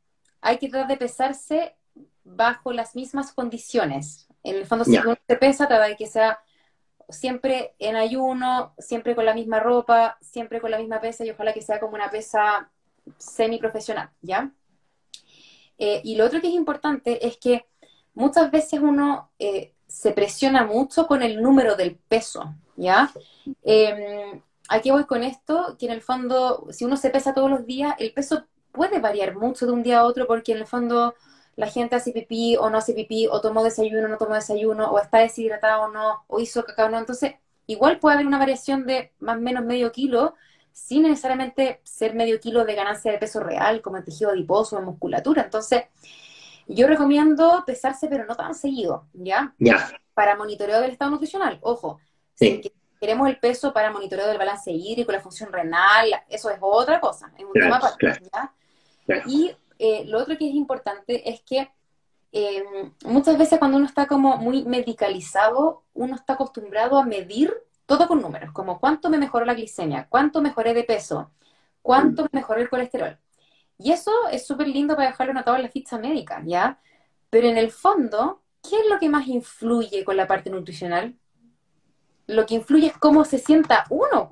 [0.41, 1.75] hay que tratar de pesarse
[2.23, 4.27] bajo las mismas condiciones.
[4.43, 6.39] En el fondo, si uno se pesa, trata de que sea
[7.13, 11.53] siempre en ayuno, siempre con la misma ropa, siempre con la misma pesa y ojalá
[11.53, 12.69] que sea como una pesa
[13.17, 14.51] semi-profesional, ¿ya?
[15.77, 17.65] Eh, y lo otro que es importante es que
[18.13, 23.11] muchas veces uno eh, se presiona mucho con el número del peso, ¿ya?
[23.63, 27.65] Eh, aquí voy con esto, que en el fondo, si uno se pesa todos los
[27.65, 31.15] días, el peso puede variar mucho de un día a otro porque en el fondo
[31.55, 34.91] la gente hace pipí o no hace pipí, o tomó desayuno o no tomó desayuno,
[34.91, 36.97] o está deshidratado o no, o hizo cacao o no.
[36.97, 37.35] Entonces,
[37.67, 40.35] igual puede haber una variación de más o menos medio kilo,
[40.71, 44.79] sin necesariamente ser medio kilo de ganancia de peso real, como en tejido adiposo o
[44.79, 45.43] en musculatura.
[45.43, 45.83] Entonces,
[46.67, 49.53] yo recomiendo pesarse, pero no tan seguido, ¿ya?
[49.59, 49.91] Ya.
[50.13, 51.59] Para monitoreo del estado nutricional.
[51.61, 51.99] Ojo,
[52.33, 52.61] si
[52.99, 57.31] queremos el peso para monitoreo del balance hídrico, la función renal, eso es otra cosa,
[57.37, 59.23] es un tema para, ¿ya?
[59.27, 61.69] Y eh, lo otro que es importante es que
[62.31, 62.63] eh,
[63.03, 67.53] muchas veces cuando uno está como muy medicalizado, uno está acostumbrado a medir
[67.85, 71.31] todo con números, como cuánto me mejoró la glicemia, cuánto mejoré de peso,
[71.81, 73.19] cuánto me mejoró el colesterol.
[73.77, 76.79] Y eso es súper lindo para dejarlo anotado en la ficha médica, ¿ya?
[77.29, 81.13] Pero en el fondo, ¿qué es lo que más influye con la parte nutricional?
[82.27, 84.29] Lo que influye es cómo se sienta uno,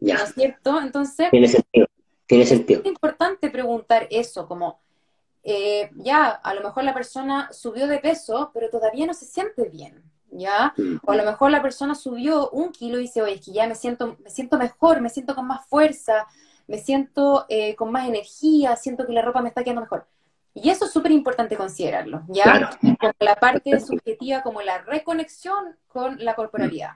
[0.00, 0.78] ¿no es cierto?
[0.82, 1.86] Entonces, Tiene sentido.
[2.30, 2.80] Tiene sentido.
[2.80, 4.78] Es importante preguntar eso, como,
[5.42, 9.68] eh, ya, a lo mejor la persona subió de peso, pero todavía no se siente
[9.68, 10.00] bien,
[10.30, 10.72] ¿ya?
[10.76, 10.98] Mm.
[11.04, 13.66] O a lo mejor la persona subió un kilo y dice, oye, es que ya
[13.66, 16.28] me siento, me siento mejor, me siento con más fuerza,
[16.68, 20.06] me siento eh, con más energía, siento que la ropa me está quedando mejor.
[20.54, 22.78] Y eso es súper importante considerarlo, ¿ya?
[22.80, 26.90] Como la parte subjetiva, como la reconexión con la corporalidad.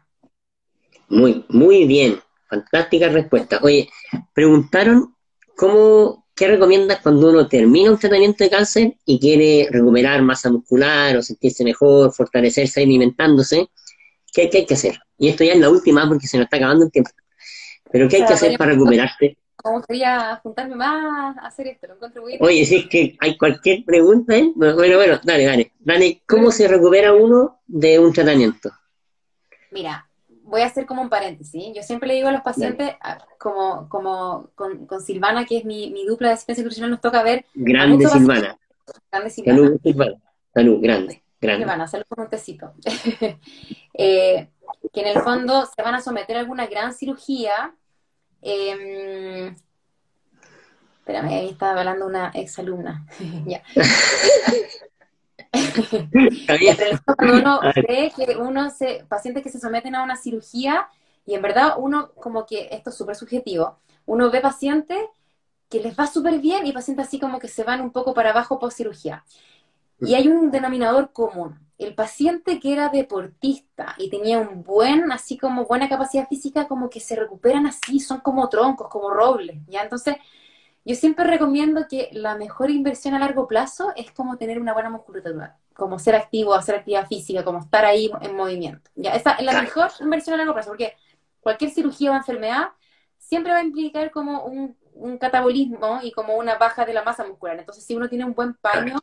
[1.08, 2.20] Muy, muy bien.
[2.48, 3.58] Fantástica respuesta.
[3.62, 3.90] Oye,
[4.32, 5.14] preguntaron
[5.56, 11.16] ¿cómo, ¿qué recomiendas cuando uno termina un tratamiento de cáncer y quiere recuperar masa muscular
[11.16, 13.68] o sentirse mejor, fortalecerse alimentándose?
[14.32, 14.98] ¿Qué, hay que hacer?
[15.18, 17.10] Y esto ya es la última porque se nos está acabando el tiempo.
[17.90, 19.38] Pero ¿qué hay que hacer para recuperarte?
[19.64, 23.82] Me gustaría juntarme más a hacer esto, lo encuentro Oye, si es que hay cualquier
[23.84, 24.52] pregunta, ¿eh?
[24.54, 25.72] Bueno, bueno, dale, dale.
[25.78, 28.70] Dale, ¿cómo se recupera uno de un tratamiento?
[29.70, 30.06] Mira,
[30.54, 31.72] voy a hacer como un paréntesis.
[31.74, 32.94] Yo siempre le digo a los pacientes,
[33.40, 37.44] como, como con, Silvana, que es mi, dupla de asistencia nutricional, nos toca ver.
[37.54, 38.56] Grande Silvana.
[39.10, 39.58] Grande Silvana.
[39.58, 40.14] Salud, Silvana.
[40.54, 41.22] Salud, grande.
[41.40, 41.64] grande.
[41.64, 42.72] Silvana, salud con un tecito.
[43.96, 44.48] Eh,
[44.92, 47.74] que en el fondo se van a someter a alguna gran cirugía.
[48.42, 49.54] Eh,
[50.98, 53.06] espérame, ahí estaba hablando una exalumna.
[53.46, 53.62] ya.
[57.04, 60.88] cuando uno ve que uno se, pacientes que se someten a una cirugía,
[61.26, 64.98] y en verdad uno como que, esto es súper subjetivo, uno ve pacientes
[65.68, 68.30] que les va súper bien y pacientes así como que se van un poco para
[68.30, 69.24] abajo post cirugía.
[70.00, 71.58] Y hay un denominador común.
[71.78, 76.88] El paciente que era deportista y tenía un buen, así como buena capacidad física, como
[76.88, 79.82] que se recuperan así, son como troncos, como robles, ¿ya?
[79.82, 80.16] Entonces,
[80.84, 84.90] yo siempre recomiendo que la mejor inversión a largo plazo es como tener una buena
[84.90, 88.90] musculatura, como ser activo, hacer actividad física, como estar ahí en movimiento.
[88.94, 89.14] ¿ya?
[89.14, 90.94] Esa es la mejor inversión a largo plazo, porque
[91.40, 92.68] cualquier cirugía o enfermedad
[93.18, 94.76] siempre va a implicar como un,
[95.18, 97.58] catabolismo y como una baja de la masa muscular.
[97.58, 98.98] Entonces, si uno tiene un buen paño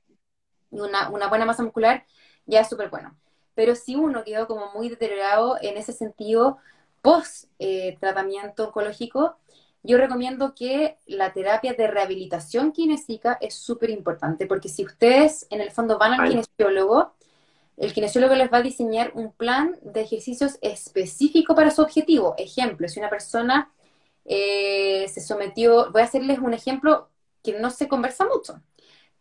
[0.71, 2.05] y una, una buena masa muscular,
[2.45, 3.17] ya es súper bueno.
[3.55, 6.59] Pero si uno quedó como muy deteriorado en ese sentido,
[7.01, 9.37] post eh, tratamiento oncológico,
[9.83, 15.61] yo recomiendo que la terapia de rehabilitación kinésica es súper importante, porque si ustedes en
[15.61, 17.13] el fondo van al kinesiólogo,
[17.77, 22.35] el kinesiólogo les va a diseñar un plan de ejercicios específico para su objetivo.
[22.37, 23.71] Ejemplo, si una persona
[24.25, 27.09] eh, se sometió, voy a hacerles un ejemplo
[27.43, 28.61] que no se conversa mucho,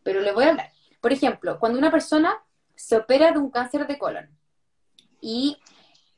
[0.02, 0.72] pero le voy a hablar.
[1.00, 2.36] Por ejemplo, cuando una persona
[2.74, 4.28] se opera de un cáncer de colon
[5.22, 5.56] y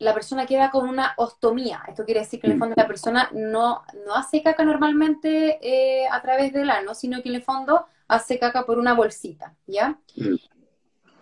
[0.03, 1.83] la persona queda con una ostomía.
[1.87, 6.09] Esto quiere decir que en el fondo la persona no, no hace caca normalmente eh,
[6.11, 10.01] a través del ano, sino que en el fondo hace caca por una bolsita, ¿ya?
[10.17, 10.35] Mm.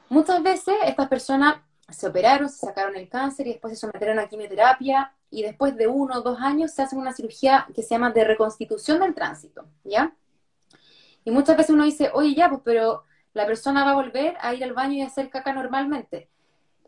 [0.08, 1.56] Muchas veces estas personas
[1.90, 5.86] se operaron, se sacaron el cáncer y después se sometieron a quimioterapia y después de
[5.86, 9.66] uno o dos años se hace una cirugía que se llama de reconstitución del tránsito,
[9.84, 10.16] ¿ya?
[11.24, 13.04] Y muchas veces uno dice, oye, ya, pues, pero
[13.34, 16.30] la persona va a volver a ir al baño y a hacer caca normalmente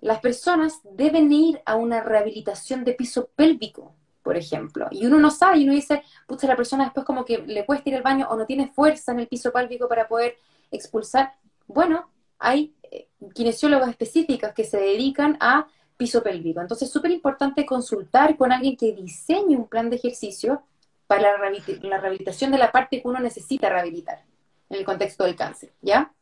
[0.03, 4.89] las personas deben ir a una rehabilitación de piso pélvico, por ejemplo.
[4.91, 7.89] Y uno no sabe, y uno dice, pucha, la persona después como que le cuesta
[7.89, 10.37] ir al baño o no tiene fuerza en el piso pélvico para poder
[10.73, 11.35] expulsar.
[11.69, 16.61] Bueno, hay eh, kinesiólogas específicas que se dedican a piso pélvico.
[16.61, 20.65] Entonces es súper importante consultar con alguien que diseñe un plan de ejercicio
[21.07, 24.25] para la rehabilitación de la parte que uno necesita rehabilitar
[24.69, 26.13] en el contexto del cáncer, ¿ya?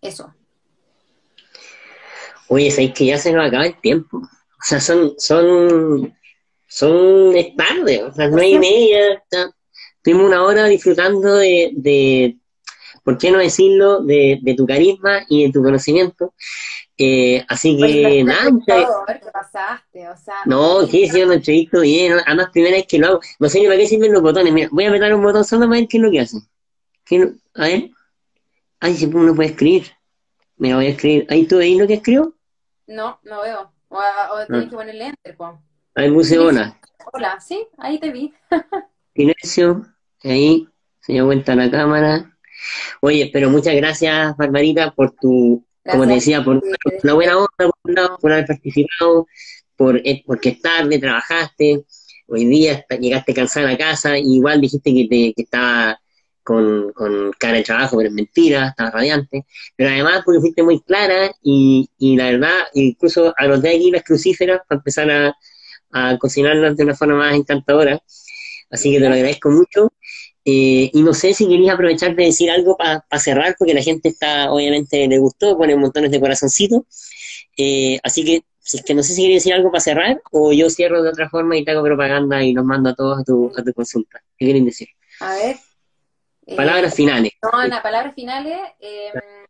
[0.00, 0.32] Eso.
[2.48, 4.18] Oye, sabéis que ya se nos acaba el tiempo.
[4.18, 6.14] O sea, son, son,
[6.66, 9.22] son, es tarde, o sea, nueve y media.
[10.02, 12.36] Tuvimos una hora disfrutando de, de,
[13.02, 16.34] ¿por qué no decirlo?, de, de tu carisma y de tu conocimiento.
[16.96, 18.50] Eh, así que nada.
[18.64, 20.08] ¿qué pasaste?
[20.08, 22.14] O sea, no, ¿qué si yo no visto bien?
[22.24, 23.20] Además, primera vez que lo hago.
[23.38, 24.52] No sé ni para qué sirven los botones.
[24.52, 26.38] Mira, voy a apretar un botón solo para ver qué es lo que hace.
[27.54, 27.90] A ver.
[28.80, 29.86] Ay, si uno puede escribir.
[30.56, 31.26] Me voy a escribir.
[31.30, 32.33] ¿Ahí tú veis lo que escribo?
[32.86, 33.72] No, no veo.
[33.88, 34.70] O, o tienes ah.
[34.70, 35.54] que ponerle enter, pues.
[35.94, 36.78] Ahí puse hola.
[37.12, 38.32] Hola, sí, ahí te vi.
[39.14, 39.86] Silencio,
[40.22, 40.66] ahí,
[41.00, 42.36] se dio cuenta la cámara.
[43.00, 46.62] Oye, pero muchas gracias, Barbarita, por tu, como te decía, por
[47.02, 47.48] una buena onda,
[47.82, 49.26] por, por haber participado,
[49.76, 51.84] por, eh, porque es tarde, trabajaste,
[52.26, 56.00] hoy día llegaste cansada a casa, y igual dijiste que, te, que estaba
[56.44, 60.80] con, con cara de trabajo, pero es mentira, estaba radiante, pero además porque fuiste muy
[60.80, 65.34] clara y, y la verdad, incluso anoté aquí las crucíferas para empezar a,
[65.92, 68.00] a cocinarlas de una forma más encantadora,
[68.70, 69.92] así que te lo agradezco mucho.
[70.46, 74.10] Eh, y no sé si querías aprovechar de decir algo para cerrar, porque la gente
[74.10, 76.82] está, obviamente, le gustó, pone montones de corazoncitos.
[77.56, 80.52] Eh, así que, si es que no sé si querías decir algo para cerrar, o
[80.52, 83.24] yo cierro de otra forma y te hago propaganda y los mando a todos a
[83.24, 84.22] tu, a tu consulta.
[84.36, 84.88] ¿Qué quieren decir?
[85.20, 85.56] A ver,
[86.46, 87.32] Palabras eh, finales.
[87.42, 89.46] No, en las palabras finales, em,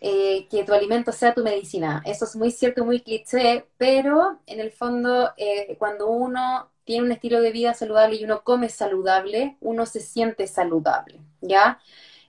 [0.00, 2.02] eh, que tu alimento sea tu medicina.
[2.06, 7.12] Eso es muy cierto, muy cliché, pero en el fondo, eh, cuando uno tiene un
[7.12, 11.78] estilo de vida saludable y uno come saludable, uno se siente saludable, ¿ya?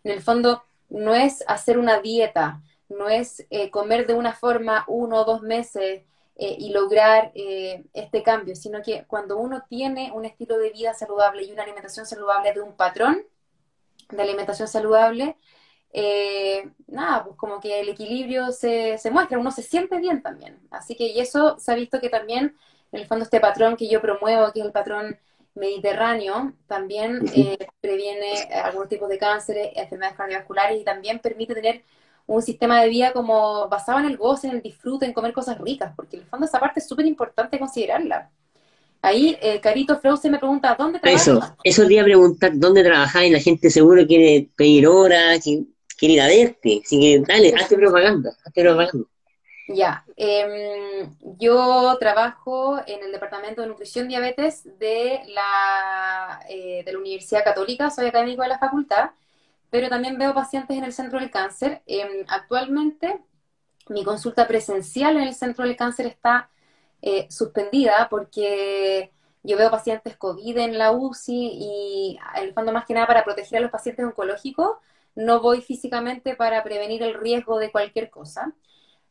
[0.03, 5.21] En el fondo, no es hacer una dieta, no es comer de una forma uno
[5.21, 6.03] o dos meses
[6.35, 11.51] y lograr este cambio, sino que cuando uno tiene un estilo de vida saludable y
[11.53, 13.25] una alimentación saludable de un patrón,
[14.11, 15.37] de alimentación saludable,
[15.93, 20.59] eh, nada, pues como que el equilibrio se, se, muestra, uno se siente bien también.
[20.71, 22.55] Así que y eso se ha visto que también,
[22.91, 25.17] en el fondo, este patrón que yo promuevo, que es el patrón
[25.55, 31.83] mediterráneo, también eh, previene algunos tipos de cánceres, enfermedades cardiovasculares y también permite tener
[32.25, 35.57] un sistema de vida como basado en el goce, en el disfrute, en comer cosas
[35.59, 38.31] ricas, porque en el fondo esa parte es súper importante considerarla.
[39.03, 41.27] Ahí eh, Carito Freuse me pregunta, ¿dónde trabajas?
[41.27, 43.23] Eso, eso te iba a preguntar, ¿dónde trabajas?
[43.23, 45.43] Y la gente seguro quiere pedir horas,
[45.97, 46.81] quiere ir a verte.
[46.85, 49.07] Así que dale, hazte propaganda, hazte propaganda.
[49.67, 56.99] Ya, em, yo trabajo en el Departamento de Nutrición Diabetes de la, eh, de la
[56.99, 59.11] Universidad Católica, soy académico de la facultad,
[59.69, 61.81] pero también veo pacientes en el Centro del Cáncer.
[61.87, 63.19] Em, actualmente,
[63.89, 66.49] mi consulta presencial en el Centro del Cáncer está
[67.01, 69.11] eh, suspendida porque
[69.43, 73.23] yo veo pacientes COVID en la UCI y en el fondo más que nada para
[73.23, 74.77] proteger a los pacientes oncológicos,
[75.15, 78.53] no voy físicamente para prevenir el riesgo de cualquier cosa,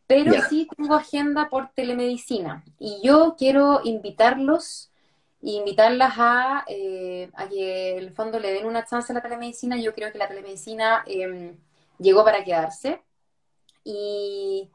[0.06, 4.90] pero sí tengo agenda por telemedicina y yo quiero invitarlos,
[5.40, 9.76] invitarlas a, eh, a que en el fondo le den una chance a la telemedicina.
[9.78, 11.56] Yo creo que la telemedicina em,
[11.98, 13.02] llegó para quedarse
[13.84, 14.68] y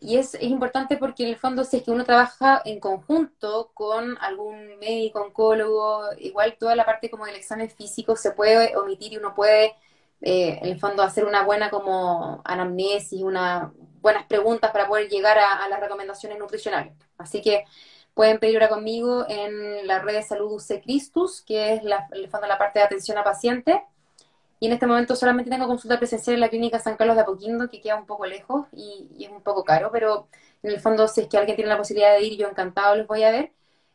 [0.00, 3.70] y es, es, importante porque en el fondo si es que uno trabaja en conjunto
[3.74, 9.12] con algún médico, oncólogo, igual toda la parte como del examen físico se puede omitir
[9.12, 9.74] y uno puede
[10.20, 13.70] eh, en el fondo hacer una buena como anamnesis, unas
[14.00, 16.94] buenas preguntas para poder llegar a, las recomendaciones nutricionales.
[17.16, 17.64] Así que
[18.14, 22.28] pueden pedir hora conmigo en la red de salud UC Christus, que es la, el
[22.28, 23.76] fondo la parte de atención a pacientes.
[24.60, 27.70] Y en este momento solamente tengo consulta presencial en la clínica San Carlos de Apoquindo,
[27.70, 30.28] que queda un poco lejos y, y, es un poco caro, pero
[30.62, 33.06] en el fondo si es que alguien tiene la posibilidad de ir, yo encantado los
[33.06, 33.52] voy a ver.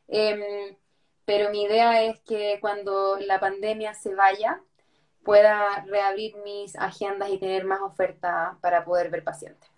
[0.08, 0.78] Eh,
[1.26, 4.62] pero mi idea es que cuando la pandemia se vaya,
[5.24, 9.70] pueda reabrir mis agendas y tener más oferta para poder ver pacientes.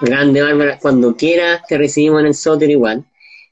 [0.00, 0.78] Grande, Bárbara.
[0.80, 3.04] Cuando quieras, te recibimos en el Soter igual.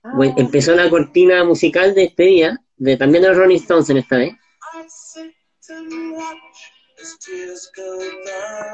[0.02, 0.12] Ah.
[0.16, 3.98] Bueno, empezó la cortina musical de este día, de, también de los Rolling Stones en
[3.98, 4.32] esta vez.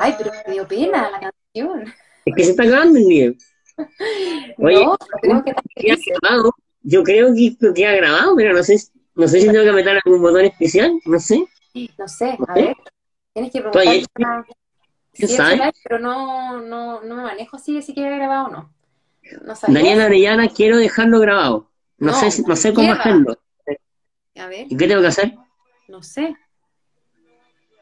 [0.01, 1.95] Ay, pero me dio pena la canción.
[2.25, 3.33] Es que se está acabando el día.
[4.59, 6.55] Oye, no, creo que grabado.
[6.83, 8.79] Yo creo que esto queda grabado, pero no sé,
[9.15, 11.45] no sé si tengo que meter algún botón especial, no sé.
[11.99, 12.77] No sé, a ver.
[13.33, 14.47] Tienes que preguntar.
[15.13, 15.61] Sí, sabes?
[15.83, 18.75] pero no, no, no me manejo así, si queda grabado o no.
[19.43, 21.71] no Daniela Arellana, quiero dejarlo grabado.
[21.99, 23.39] No, sé, no sé cómo hacerlo.
[24.37, 24.67] A ver.
[24.69, 25.35] ¿Y qué tengo que hacer?
[25.89, 26.37] No sé.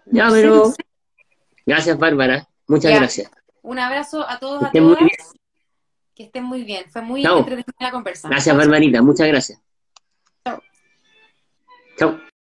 [0.07, 0.73] Ya, pero.
[1.67, 2.49] Gracias, Bárbara.
[2.67, 3.31] Muchas gracias.
[3.63, 4.99] Un abrazo a todos, a todas.
[6.15, 6.85] Que estén muy bien.
[6.91, 8.31] Fue muy entretenida la conversación.
[8.31, 9.03] Gracias, Barbarita.
[9.03, 9.61] Muchas gracias.
[10.45, 10.63] Chao.
[11.99, 12.21] Chao.